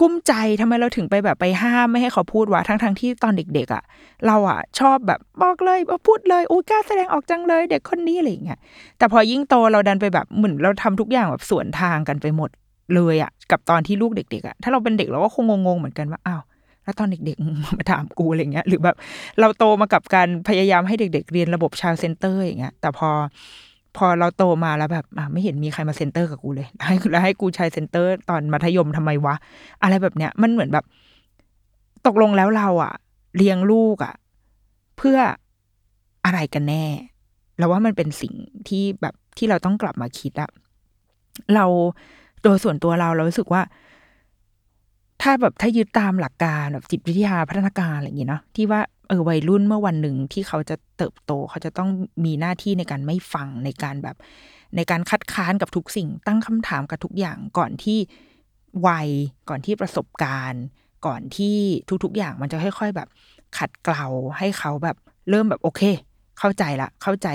[0.00, 3.82] กุ้มใจทำไมเราถึงไปแบบไปห้ามไม่ให้เขาพูดวะทั้งๆทที่ตอนเด็กๆอะ่ะ
[4.26, 8.58] เราอะ่ะ ชอบแบบบอกเลยพูดเลยโอ้กล้าแสดงออกจังเลย เด็กคนนี้อะไรอย่างเงี้ย
[8.98, 12.50] แต่พอยิ่งโตเราดันไปแบบเหมือนเราทำทุกอย่างแบบสวนทางกันไปหมด
[12.94, 16.42] เลยอะ่ะ กับตอนที่ลูกเด็กๆอะ่ะถ้าเราเป็นเด็กเราก็คงงงๆเหมือนกันว่าอ้าว
[16.84, 18.96] แล้วตอนเด็กๆมาถามกูอะไรเงี้ยหรือแบบ
[19.40, 23.10] เราโตมากับการพยายามให้เด็ก ๆ เรียนระบบ child center อย่างเงี้ยแต่พอ
[23.96, 29.34] พอเราโตมาแล้วแบบไม่เห็นมีใครมา center กับกูเลยให้แล้วให้กูใช้ center ตอนมัธยมทำไมวะ
[29.82, 30.84] อะไรแบบเนี้ย มันเหมือนแบบ
[32.06, 32.92] ตกลงแล้วเราอะ
[33.36, 34.14] เลี้ยงลูกอะ
[34.96, 35.18] เพื่อ
[36.24, 36.84] อะไรกันแน่
[37.58, 38.34] เราว่ามันเป็นสิ่ง
[38.68, 40.50] ที่แบบที่เราต้องกลับมาคิดอะ
[41.54, 41.64] เรา
[42.42, 43.62] โดยส่วนตัวเราเรารู้สึกว่า
[45.22, 51.88] ถ้าแบบถ้ายึดตามหลักการแบบจิตวิทยาพัฒนาการอะไรอย่างเงี้ยเนาะที่ว่าเออวัยรุ่นเมื่อวันหนึ่งที่เขาจะเติบโต เขาจะต้อง
[52.24, 54.16] มีหน้าที่ในการไม่ฟังในการแบบ
[54.76, 57.98] ในการคัดค้านกับทุกสิ่ง ตั้งคำถามกับทุกอย่างก่อนที่
[58.86, 59.08] วัย
[59.48, 60.64] ก่อนที่ประสบการณ์
[61.06, 61.56] ก่อนที่
[62.04, 63.08] ทุกๆอย่างมันจะค่อย ๆ แบบ
[63.58, 64.06] ขัดเกลา
[64.38, 64.96] ให้เขาแบบ
[65.30, 65.82] เริ่มแบบโอเค
[66.38, 67.28] เข้าใจละ เข้าใจ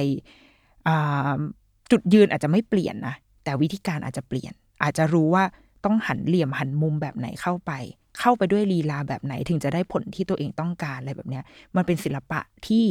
[1.92, 5.44] จุดยืนอาจจะไม่เปลี่ยนนะแต่วิธีการอาจจะเปลี่ยน อาจจะรู้ว่า
[5.86, 7.72] ต้องหันเหลี่ยมหันมุมแบบไหนเข้าไป
[8.20, 11.44] เข้าไปด้วยลีลาแบบไหนถึงจะได้ผลที่ตัวเองต้องการอะไรแบบเนี้ย
[11.76, 12.86] มันเป็นศิลปะที่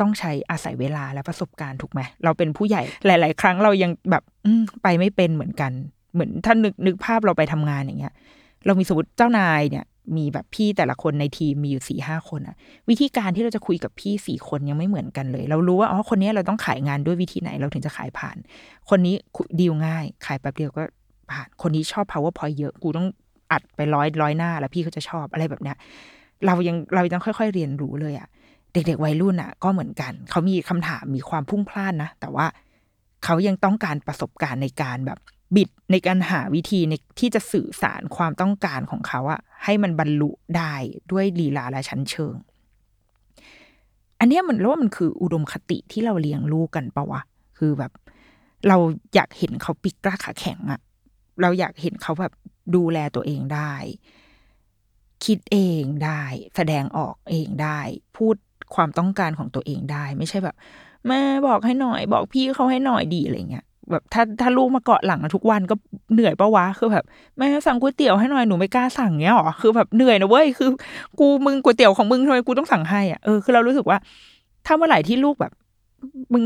[0.00, 4.50] ต้องใช้อาศัยเวลาและประสบการณ์ถูกไหมเราเป็นผู้ใหญ่หลาย ๆ ครั้งเรายังแบบอื
[4.82, 5.72] ไปไม่เป็นเหมือนกัน
[6.14, 8.14] เหมือนถ้านึกนึกภาพเราไปทำงานอย่างเงี้ย
[8.66, 9.84] เรามีสมมติเจ้านายเนี่ย
[10.16, 12.56] มีแบบพี่แต่ละคนในทีมมีอยู่สี่ห้าคนอะ
[12.88, 18.36] วิธีการที่เราจะคุยกับพี่สี่คนยังไม่เหมือนกันเลย เรารู้ว่าอ๋อคนนี้เราต้องขายงานด้วยวิธีไหนเราถึงจะขายผ่าน
[18.90, 19.14] คนนี้
[19.60, 20.82] ดีลง่าย ขายแป๊บเดียวก็
[21.32, 23.08] ผ่าน คนนี้ชอบ powerpoint เยอะ กูต้อง
[23.52, 25.76] อัดไปร้อยร้อยหน้า แล้วพี่เขาจะชอบอะไรแบบเนี้ย
[26.46, 28.28] เรายังเรายังค่อย ๆ เรียนรู้เลยอะ
[28.72, 32.46] เด็กๆวัยรุ่นอะก็เหมือนกัน เขามีคำถามมีความพุ่งพลานนะ แต่ว่า
[33.24, 35.18] เขายังต้องการประสบการณ์ในการแบบ
[35.56, 40.74] บิดในการหาวิธีในที่จะสื่อสารความต้องการของเขาอะให้มันบรรลุได้
[41.12, 42.34] ด้วยลีลาและชั้นเชิง
[44.20, 47.20] อันนี้มันว่ามันคืออุดมคติที่เราเลี้ยงลูกกันปะวะ
[47.58, 47.92] คือแบบ
[48.68, 48.76] เรา
[49.14, 50.80] อยากเห็นเขาปิกกล้าขาแข็งอะ
[51.40, 52.32] เราอยากเห็นเขาแบบ
[52.74, 53.72] ดูแลตัวเองได้
[55.24, 56.22] คิดเองได้
[56.56, 57.78] แสดงออกเองได้
[58.16, 58.34] พูด
[58.74, 60.56] ความต้องการของตัวเองได้ ไม่ใช่แบบ
[61.08, 65.74] แม่บอกให้หน่อย บอกพี่เขาให้หน่อยดีอะไรเงี้ยแบบถ้าถ้าลูกมาเกาะหลังทุกวันก็
[66.12, 67.04] เหนื่อยปะวะคือแบบ
[67.38, 70.68] แม่สั่งก๋วยเตี๋ยวให้หน่อยหนูไม่กล้าสั่งเงี้ยหรอคือแบบเหนื่อยนะเว้ยคือ
[71.18, 73.98] กูมึงก๋วยเตี๋ยวของมึงทำไมกูต้องสั่งให้อะเออคือเรารู้สึกว่า
[74.66, 75.52] ถ้าเมื่อไหร่ที่ลูกแบบ
[76.32, 76.44] มึง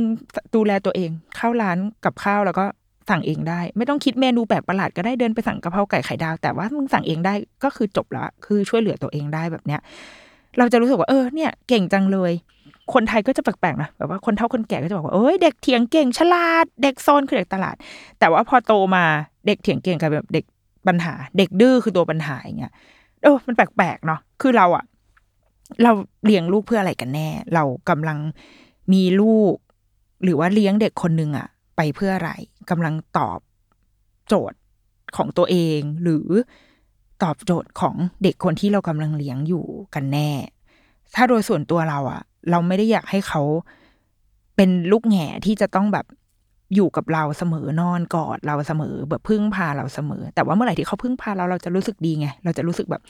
[0.55, 2.65] ดูแลตัวเอง เข้าร้านกับข้าวแล้วก็
[3.11, 7.35] สั่งเองได้ ไม่ต้องคิดเมนูแปลกประหลาดก็ได้เดินไปสั่งกะเพราไก่ไข่ดาว แต่ว่ามึงสั่งเองได้
[7.65, 9.81] ก็คือจบละคือช่วยเหลือตัวเองได้แบบเนี้ย
[10.59, 12.33] เราจะรู้สึกว่าเออเนี่ยเก่งจังเลย
[12.93, 17.77] คนไทยก็จะแปลกๆนะแบบว่าคนเฒ่าคนแก่ก็จะบอกว่าเอ้ยเด็กเถียงเก่งฉลาด เด็กโซนคือเด็กตลาด
[18.19, 19.05] แต่ว่าพอโตมา
[19.47, 20.45] เด็กเถียงเก่งกับแบบเด็ก
[20.87, 22.73] ปัญหา เด็กดื้อคือตัวปัญหาอย่างเงี้ย
[23.23, 24.85] เออมันแปลกๆเนาะคือเราอะ
[25.83, 25.93] เรา
[26.25, 28.19] เลี้ยงลูกเพื่ออะไรกันแน่ เรากำลัง
[28.93, 29.55] มีลูก
[30.25, 32.31] หรือว่าเลี้ยงเด็กคนหนึ่งอะ ไปเพื่ออะไร
[32.71, 33.41] กำลังตอบ
[34.29, 34.59] โจทย์
[35.17, 36.29] ของตัวเอง หรือ
[37.23, 39.65] ตอบโจทย์ของเด็กคนที่เรากำลังเลี้ยงอยู่
[39.95, 40.31] กันแน่
[41.15, 43.43] ถ้าโดยส่วนตัวเราอะเราไม่ได้อยากให้เขา
[44.57, 46.07] เป็นลูกแง่ที่จะต้องแบบ
[46.75, 53.03] อยู่กับเราเสมอนอนกอดเราเสมอแบบพึ่งพาเราเสมอ แต่ว่าเมื่อไหร่ที่เขาพึ่งพาเราเราจะรู้สึกดีไงเราจะรู้สึกแบบ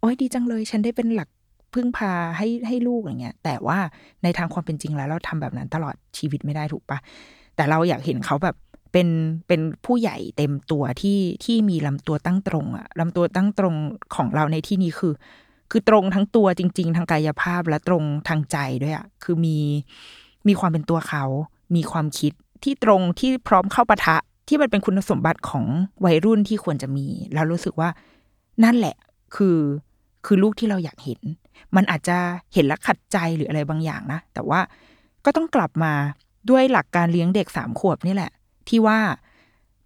[0.00, 1.28] โอ้ยดีจังเลย ฉันได้เป็นหลัก
[1.74, 3.78] พึ่งพาให้ให้ลูกอย่างเงี้ย แต่ว่า
[4.22, 6.98] ในทางความเป็นจริงแล้วเราทำแบบนั้นตลอดชีวิตไม่ได้ถูกปะ
[7.56, 8.56] แต่เราอยากเห็นเขาแบบ
[8.92, 9.08] เป็น
[9.48, 13.74] เป็นผู้ใหญ่เต็มตัวที่ที่มีลำตัวตั้งตรงอะลำตัวตั้งตรง
[14.14, 15.14] ของเราในที่นี้คือ
[15.70, 19.58] คือตรงทั้งตัวจริง ๆ ทางกายภาพและตรงทางใจด้วยอะคือมี
[20.48, 21.24] มีความเป็นตัวเขา
[21.76, 22.32] มีความคิด
[22.64, 24.16] ที่ตรงที่พร้อมเข้าปะทะ
[24.48, 25.64] ที่มันเป็นคุณสมบัติของ
[26.04, 27.88] วัยรุ่นที่ควรจะมี แล้วรู้สึกว่า
[28.64, 28.96] นั่นแหละ
[29.36, 29.58] คือ
[30.26, 31.20] คือลูกที่เราอยากเห็น
[31.76, 32.18] มันอาจจะ
[32.54, 34.60] เห็นแล้วขัดใจหรืออะไรบางอย่างนะ แต่ว่า
[35.24, 35.92] ก็ต้องกลับมา
[36.50, 38.32] ด้วยหลักการเลี้ยงเด็กสามขวบนี่แหละ
[38.68, 38.98] ที่ว่า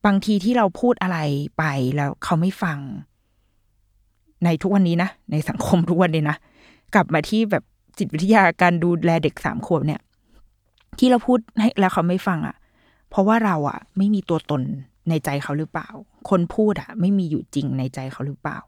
[0.07, 1.19] บางทีที่เราพูดอะไร
[1.59, 1.65] ไป
[1.97, 2.79] แล้วเขาไม่ฟัง
[4.45, 6.37] ในทุกวันนี้นะ ในสังคมทุกวันเลยนะ
[6.95, 7.65] กลับมาที่แบบ
[7.99, 10.01] จิตวิทยาการดูแลเด็กสามขวบเนี่ย
[10.99, 12.57] ที่เราพูดให้แล้วเขาไม่ฟังอะ่ะ
[13.11, 14.63] เพราะว่าเราอะ่ะ ไม่มีตัวตน
[15.09, 15.89] ในใจเขาหรือเปล่า
[16.31, 18.59] คนพูดอะไม่มีอยู่จริงในใจเขาหรือเปล่า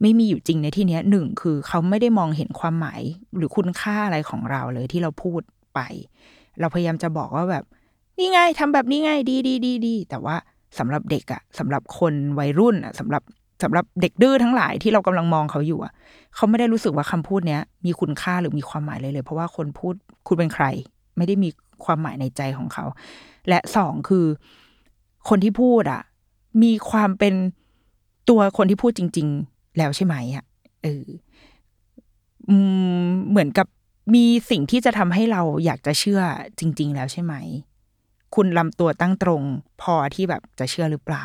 [0.00, 3.00] ไม่มีอยู่จริงในที่เนี้ยหนึ่งคือเขาไม่ได้มองเห็นความหมาย
[3.36, 5.40] หรือคุณค่าอะไรของเราเลยที่เราพูด
[5.74, 5.80] ไป
[6.60, 7.64] เราพยายามจะบอกว่าแบบ
[8.18, 10.36] นี่ไงทำแบบนี้ไงดีดีดีดีแต่ว่า
[10.78, 13.22] สำหรับเด็กอะสำหรับคนวัยรุ่นอะสำหรับ
[13.62, 15.92] สำหรับเด็กดื้อทั้งหลายที่เรากำลังมองเขาอยู่อะ
[16.34, 19.94] เขาไม่ได้รู้สึกว่าคำพูดเนี้ยมีคุณค่าหรือมีความหมายเลยเลย เพราะว่าคนพูด
[20.26, 20.64] คุณเป็นใคร
[21.16, 21.48] ไม่ได้มี
[21.84, 22.84] ความหมายในใจของเขา
[23.48, 24.26] และสองคือ
[25.28, 26.02] คนที่พูดอะ
[26.62, 27.34] มีความเป็น
[28.28, 30.44] ตัวคนที่พูดจริง ๆ แล้วใช่ไหมอะ
[30.82, 31.04] เออ
[33.30, 33.66] เหมือนกับ
[34.14, 36.20] มีสิ่งที่จะทำให้เราอยากจะเชื่อ
[36.58, 37.34] จริง ๆ แล้วใช่ไหม
[38.34, 39.42] คุณลำตัวตั้งตรง
[39.82, 41.22] พอที่แบบจะเชื่อหรือเปล่า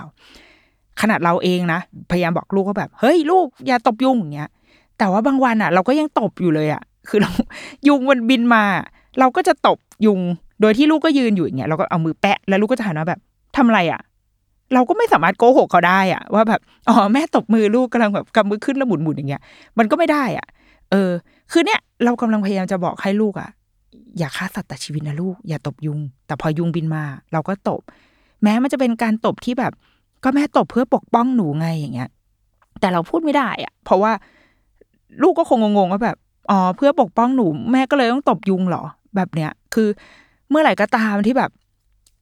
[1.02, 1.80] ขนาดเราเองนะ
[2.12, 4.50] พยายามบอกลูกว่าแบบ เฮ้ยลูกอย่าตบยุงอย่างเงี้ย
[4.98, 7.32] แต่ว่าบางวันอะ เราก็ยังตบอยู่เลยอะ คือเรา
[7.88, 8.64] ยุงมันบินมา
[9.20, 10.20] เราก็จะตบยุง
[10.62, 13.20] โดยที่ลูกก็ยืนอยู่อย่างเงี้ยเราก็เอามือแปะแล้วลูกก็จะหันมาแบบ
[13.58, 14.02] ทำอะไรอะ
[14.74, 19.42] เราก็ไม่สามารถโกหกเขาได้อะว่าแบบอ๋อแม่ตบมือลูกกำลังแบบกำมือขึ้นแล้วหมุนๆอย่างเงี้ย
[19.78, 20.48] มันก็ไม่ได้อะ
[20.92, 21.12] เออ
[21.52, 23.50] คือเนี่ยเรากำลังพยายามจะบอกให้ลูกอะ
[24.18, 27.82] อย่าฆ่าสัตว์แตัดชีวิตนะลูก อย่าตบยุง แต่พอยุงบินมา เราก็ตบ
[28.44, 29.74] แม้มันจะเป็นการตบที่แบบ
[30.24, 32.10] ก็แม่ตบเพื่อปกป้องหนูไงอย่างเงี้ย
[32.80, 34.12] แต่เราพูดไม่ได้อะเพราะว่า
[35.24, 36.18] ลูกก็คงงงๆว่าแบบ
[36.52, 38.84] อ๋อเพื่อปกป้องหนู แม่ก็เลยต้องตบยุงเหรอ
[39.16, 39.88] แบบเนี้ย คือ
[40.50, 41.52] เมื่อไหร่ก็ตามที่แบบ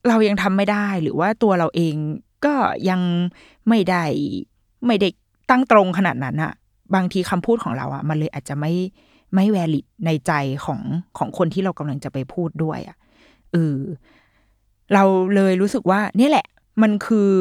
[0.08, 1.94] เรายังทำไม่ได้หรือว่าตัวเราเอง
[2.44, 2.54] ก็
[2.88, 3.00] ยัง
[3.68, 4.04] ไม่ได้
[4.86, 5.08] ไม่ได้
[5.50, 6.52] ตั้งตรงขนาดนั้นอะ
[6.94, 8.72] บางทีคำพูดของเราอะมันเลยอาจจะไม่
[9.34, 10.32] ไม่แวลิดในใจ
[10.64, 10.80] ของ
[11.18, 12.96] ของคนที่เรากำลังจะไปพูดด้วยอะ
[13.52, 13.78] เออ
[14.94, 15.04] เรา
[15.34, 16.46] เลยรู้สึกว่านี่แหละ
[16.82, 17.32] มันคือ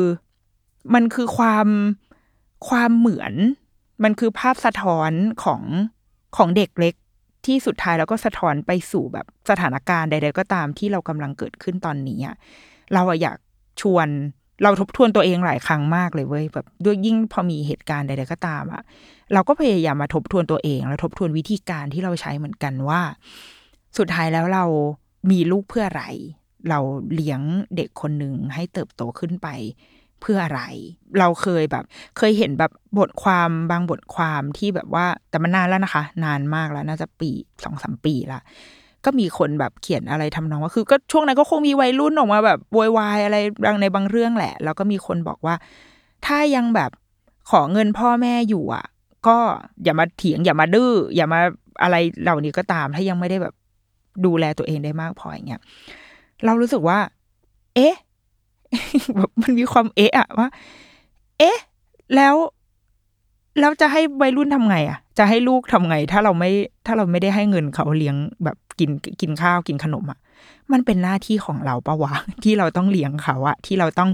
[0.94, 1.68] มันคือความ
[2.68, 3.34] ความเหมือน
[4.04, 5.12] มันคือภาพสะท้อน
[5.44, 5.62] ของ
[6.38, 6.96] ของเด็กเล็ก
[7.46, 12.36] ที่สุดท้ายแล้วก็สะท้อนไปสู่แบบสถานการณ์ใด ๆ ก็ตามที่เรากำลังเกิดขึ้นตอนนี้อะ
[12.94, 13.38] เราอะอยาก
[13.82, 14.08] ชวน
[14.64, 18.84] เราทบทวนตัวเองหลายครั้งมากเลยเว้ยแบบด้วยยิ่งพอมีเหตุการณ์ใด ๆ ก็ตามอะ
[19.34, 23.01] เราก็พยายามมาทบทวนตัวเอง แล้วทบทวนวิธีการที่เราใช้เหมือนกันว่า
[23.97, 24.65] สุดท้ายแล้วเรา
[25.32, 26.05] มีลูกเพื่ออะไร
[26.69, 26.80] เรา
[27.13, 27.41] เลี้ยง
[27.76, 29.47] เด็กคนหนึ่งให้เติบโตขึ้นไป
[30.21, 30.61] เพื่ออะไร
[31.19, 31.84] เราเคยแบบ
[32.17, 37.30] เคยเห็นแบบบทความบางบทความที่แบบว่าแต่มันนานแล้วนะคะ นานมากแล้วน่าจะปี
[37.63, 38.41] สองสามปีละ
[39.05, 45.55] ก็มีคนแบบเขียนอะไรทำนองว่าคือ ก็ช่วงนั้นก็คงมีวัยรุ่นออกมาแบบโวยวายอะไรบางในบางเรื่องแหละ แล้วก็มีคนบอกว่า
[46.26, 46.91] ถ้ายังแบบ
[47.51, 48.86] ขอเงินพ่อแม่อยู่อะ
[49.28, 49.38] ก็
[49.84, 51.39] อย่ามาเถียงอย่ามาดื้ออย่ามา
[51.82, 53.53] อะไรเหล่านี้ก็ตาม ถ้ายังไม่ได้แบบ
[54.26, 55.61] ดูแลตัวเองได้มากพออย่างเงี้ย
[56.45, 56.99] เรารู้สึกว่า
[57.76, 57.95] เอ๊ะ
[59.15, 60.47] แบบมันมีความเอ๊ะอะว่า
[61.39, 61.57] เอ๊ะ
[62.15, 62.36] แล้ว
[63.59, 66.51] แล้วจะให้วัยรุ่นทำไงอะจะให้ลูกทำไง ถ้าเราไม่
[66.86, 68.89] ถ้าเราไม่ได้ให้เงินเขาเลี้ยงแบบกิน
[69.21, 70.19] กินข้าวกินขนมอะ
[70.71, 72.13] มันเป็นหน้าที่ของเราปะวะ
[72.43, 74.09] ที่เราต้องเลี้ยงเขาอะที่เราต้อง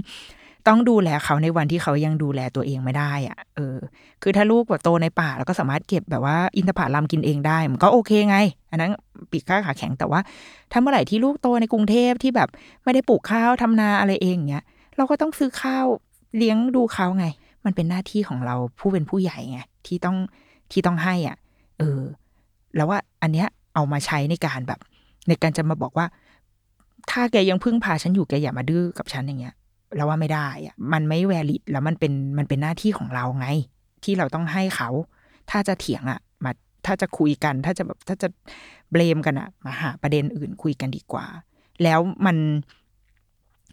[0.68, 3.76] ต้องดูแลเขาในวันที่เขายังดูแลตัวเองไม่ได้อะเออ
[4.22, 8.36] คือถ้าลูกแบบโตในป่าแล้วก็สามารถเก็บแบบว่าอินทผลัมกินเองได้ มันก็โอเคไง
[8.70, 8.90] อันนั้น
[9.30, 10.20] ปีกข้าขาแข็งแต่ว่า
[10.72, 12.48] ถ้าเมื่อไหร่ที่ลูกโตในกรุงเทพที่แบบ
[12.84, 14.64] ไม่ได้ปลูกข้าวทำนาอะไรเองเงี้ย
[14.96, 15.86] เราก็ต้องซื้อข้าว
[16.36, 17.26] เลี้ยงดูเขาไง
[17.64, 20.16] มันเป็นหน้าที่ของเราผู้เป็นผู้ใหญ่ไงที่ต้อง
[20.72, 21.36] ที่ต้องให้อะ
[21.78, 22.00] เออ
[22.76, 24.80] แล้วว่าอันเนี้ยเอามาใช้ในการแบบ
[25.28, 26.06] ในการจะมาบอกว่า
[27.10, 29.54] ถ้าแกยังพึ่งพาฉันอยู่แกอย่ามาดื้อกับฉันอย่างเงี้ย
[29.96, 33.48] เราว่าไม่ได้อะมันไม่แวลิดแล้วมันเป็นมันเป็นหน้าที่ของเราไง
[34.04, 34.90] ที่เราต้องให้เขา
[35.50, 36.52] ถ้าจะเถียงอะมา
[36.86, 38.28] ถ้าจะคุยกัน ถ้าจะแบบถ้าจะ
[38.90, 41.26] เบลมกันอะมาหาประเด็นอื่นคุยกันดีกว่า
[41.82, 42.36] แล้วมัน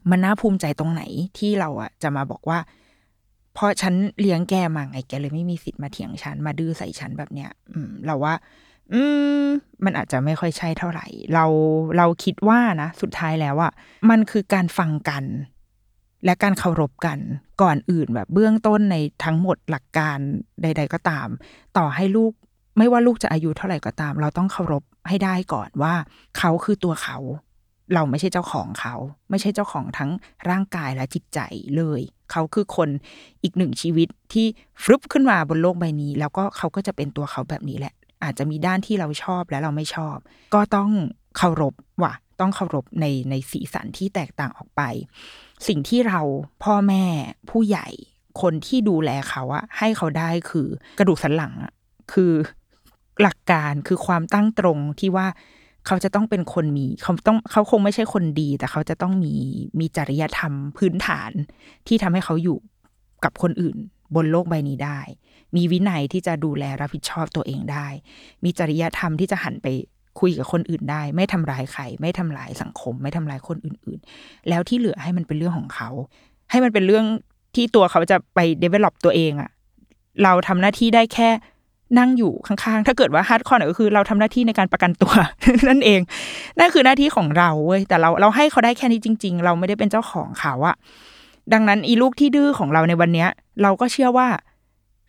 [0.09, 1.03] มันน่าภูมิใจตรงไหน
[1.37, 2.59] ที่เราอะจะมาบอกว่า
[3.53, 8.33] เพราะฉันเลี้ยงแกมาไงแกเลยไม่มีสิทธิ์มาเถียงฉันมาดื้อใส่ฉันแบบเนี้ย อืม เราว่า
[8.93, 9.01] อื
[9.43, 9.45] ม
[9.85, 11.45] มันอาจจะไม่ค่อยใช่เท่าไหร่ เรา
[11.97, 13.71] เราคิดว่านะสุดท้ายแล้วอะ
[14.09, 15.23] มันคือการฟังกัน
[16.25, 17.19] และการเคารพกัน
[17.61, 20.17] ก่อนอื่นแบบเบื้องต้นในทั้งหมดหลักการ
[20.61, 21.27] ใด ๆ ก็ตาม
[21.77, 22.31] ต่อให้ลูก
[22.77, 25.93] ไม่ว่าลูกจะอายุเท่าไหร่ก็ตาม เราต้องเคารพให้ได้ก่อนว่า
[26.37, 27.17] เขาคือตัวเขา
[27.93, 28.95] เราไม่ใช่เจ้าของเขา
[29.29, 30.11] ไม่ใช่เจ้าของทั้ง
[30.49, 31.39] ร่างกายและจิตใจ
[31.77, 32.01] เลย
[32.31, 32.89] เขาคือคน
[33.43, 34.47] อีกหนึ่งชีวิตที่
[34.83, 37.93] ฟลุปขึ้นมาบนโลกใบนี้ แล้วก็เขาก็จะเป็นตัวเขาแบบนี้แหละ
[38.23, 40.17] อาจจะมีด้านที่เราชอบและเราไม่ชอบ
[40.53, 40.89] ก็ต้อง
[41.37, 44.81] เคารพว่ะ ต้องเคารพในในสีสันที่แตกต่างออกไป
[45.67, 46.21] สิ่งที่เรา
[46.63, 47.03] พ่อแม่
[47.49, 47.87] ผู้ใหญ่
[48.41, 50.67] คนที่ดูแลเขาอะให้เขาได้คือ
[50.99, 51.71] กระดูกสันหลังอะ
[52.13, 52.33] คือ
[53.21, 55.27] หลักการคือความตั้งตรงที่ว่า
[55.87, 59.33] เขาจะต้องเป็นคนมีเขาต้องเขาคงไม่ใช่คนดี แต่เขาจะต้องมี
[59.79, 61.31] มีจริยธรรมพื้นฐาน
[61.87, 62.57] ที่ทำให้เขาอยู่
[63.23, 63.77] กับคนอื่น
[64.15, 64.99] บนโลกใบนี้ได้
[65.55, 67.87] มีวินัยที่จะดูแลรับผิดชอบตัวเองได้
[68.43, 69.67] มีจริยธรรมที่จะหันไป
[70.19, 75.89] คุยกับคนอื่นได้ ไม่ทำร้ายใครไม่ทำลายสังคม ไม่ทำลายคนอื่น ๆ แล้วที่เหลือให้มันเป็นเรื่องของเขา
[76.51, 77.05] ให้มันเป็นเรื่อง
[77.55, 79.49] ที่ตัวเขาจะไป develop ตัวเองอะ
[80.23, 81.29] เราทำหน้าที่ได้แค่
[81.99, 85.13] นั่งอยู่ข้างๆ ถ้าเกิดว่า hardcore ก็คือเราทำหน้าที่ในการประกันตัว
[85.69, 86.01] นั่นเอง
[86.59, 90.75] นั่นคือหน้าที่ของเราเว้ยแต่เราเราให้เขาได้แค่นี้จริง ๆ เราไม่ได้เป็นเจ้าของเขาอะ
[91.53, 93.29] ดังนั้นอีลูกที่ดื้อของเราในวันเนี้ย
[93.61, 94.27] เราก็เชื่อว่า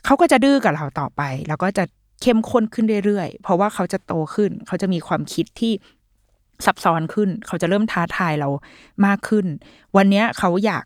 [0.05, 1.85] เขาก็จะดื้อกับเราต่อไป แล้วก็จะ
[2.23, 5.73] เข้มข้นขึ้นเรื่อยๆ เพราะว่าเขาจะโตขึ้น เขาจะมีความคิดที่
[6.67, 8.49] ซับซ้อนขึ้น เขาจะเริ่มท้าทายเรา
[9.07, 9.47] มากขึ้น
[9.97, 10.85] วันนี้เขาอยาก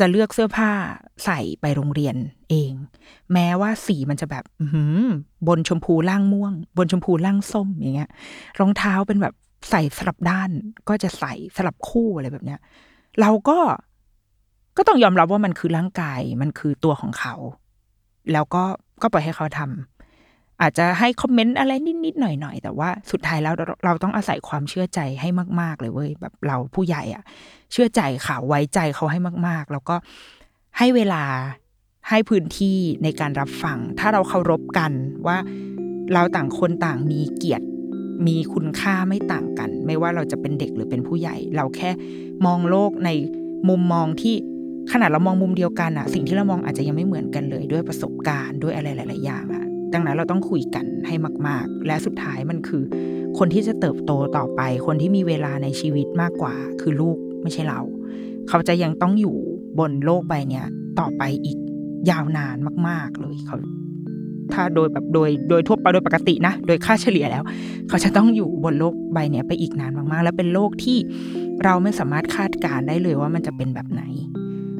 [0.00, 0.70] จะเลือกเสื้อผ้า
[1.24, 2.16] ใส่ไปโรงเรียน
[2.50, 2.72] เอง
[3.32, 4.44] แม้ว่าสีมันจะแบบ
[5.48, 8.10] บนชมพูล่างม่วง บนชมพูล่างส้มอย่างเงี้ย
[8.60, 9.34] รองเท้าเป็นแบบ
[9.70, 10.50] ใส่สลับด้าน
[10.88, 12.60] ก็จะใส่สลับคู่อะไรแบบเนี้ย
[13.20, 13.58] เราก็
[14.76, 17.34] ก็ต้องยอมรับว่ามันคือร่างกาย มันคือตัวของเขา
[18.32, 18.62] แล้วก็
[19.02, 19.99] ก็ปล่อยให้เขาทำ
[20.62, 21.72] อาจจะให้คอมเมนต์อะไร
[22.04, 25.28] นิดๆหน่อยๆแต่ว่าสุดท้ายแล้วเราเราต้องอาศัยความเชื่อใจให้
[25.60, 27.24] มาก ๆ เลยเว้ยแบบเราผู้ใหญ่อะ
[27.72, 29.96] เชื่อใจเขาไว้ใจเขาให้มาก ๆ แล้วก็
[30.78, 31.22] ให้เวลา
[32.08, 34.92] ให้พื้นที่ในการรับฟัง ถ้าเราเคารพกัน
[35.26, 35.38] ว่า
[36.14, 37.66] เราต่างคนต่างมีเกียรติ
[38.26, 41.90] มีคุณค่าไม่ต่างกัน ไม่ว่าเราจะเป็นเด็กหรือเป็นผู้ใหญ่ เราแค่
[42.46, 43.10] มองโลกใน
[43.68, 44.34] มุมมองที่
[44.92, 51.14] ขนาดเรามองมุมเดียวกันอะสิ่งที่เรามองอาจจะยังไม่เหมือนกันเลยด้วยประสบการณ์ด้วยอะไรหลาย ๆ อย่างอะ ดังนั้นเราต้องคุยกันให้
[51.46, 52.82] มาก ๆ และสุดท้ายมันคือ
[53.38, 57.80] คนที่จะเติบโตต่อไป คนที่มีเวลาในชีวิตมากกว่า คือลูกไม่ใช่เรา
[58.48, 59.36] เขาจะยังต้องอยู่
[59.78, 60.66] บนโลกใบเนี้ย
[60.98, 61.58] ต่อไปอีก
[62.10, 62.56] ยาวนาน
[62.88, 63.56] มาก ๆ เลยเขา
[64.54, 67.42] ถ้าโดยแบบโดยโดยทั่วไปโดยปกตินะ โดยค่าเฉลี่ยแล้ว
[67.88, 70.98] เขาจะต้องอยู่บนโลกใบเนี้ยไปอีกนานมากๆ และเป็นโลกที่
[71.64, 74.02] เราไม่สามารถคาดการได้เลยว่ามันจะเป็นแบบไหน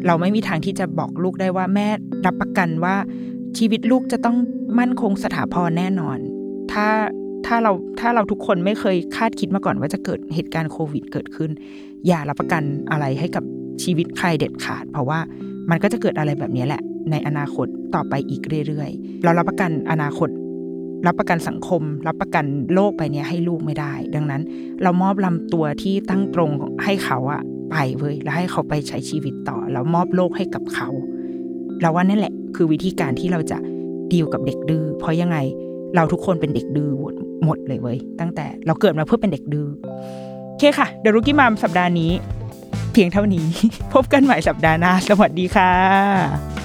[0.07, 1.87] เราไม่มีทางที่จะบอกลูกได้ว่าแม่
[2.27, 2.97] รับประกันว่า
[3.59, 4.37] ชีวิตลูกจะต้อง
[4.79, 6.19] มั่นคงสถาพรแน่นอน
[6.73, 6.87] ถ้า
[7.47, 11.51] ถ้าเราถ้าเราทุกคนไม่เคยคาดคิดมาก่อนว่าจะเกิดเหตุการณ์โควิดเกิดขึ้น
[12.07, 13.45] อย่ารับประกันอะไรให้กับ
[13.83, 15.19] ชีวิตใครเด็ดขาด เพราะว่า
[15.71, 20.29] มันก็จะเกิดอะไรแบบนี้แหละ ในอนาคตต่อไปอีกเรื่อยๆ เรารับประกันอนาคต
[21.07, 22.45] รับประกันสังคม รับประกัน
[22.75, 24.43] โลกไปเนี้ยให้ลูกไม่ได้ ดังนั้น
[24.83, 26.51] เรามอบลำตัวที่ตั้งตรง
[26.85, 30.89] ให้เขาอะไปเว้ยแล้วให้เขาไปใช้ชีวิตต่อ แล้วมอบโลกให้กับเขา
[31.81, 33.59] เราว่านั่นแหละ คือวิธีการที่เราจะ
[34.13, 35.37] ดีลกับเด็กดื้อเพราะยังไง
[35.95, 36.91] เราทุกคนเป็นเด็กดื้อ
[37.45, 39.67] หมดเลยเว้ยตั้งแต่เราเกิดมาเพื่อเป็นเด็กดื้อ
[40.49, 42.13] โอเคค่ะเดรุกี้มามสัปดาห์นี้
[42.93, 43.47] เพียงเท่านี้
[43.95, 46.60] พบกันใหม่สัปดาห์หน้าสวัสดีค่ะ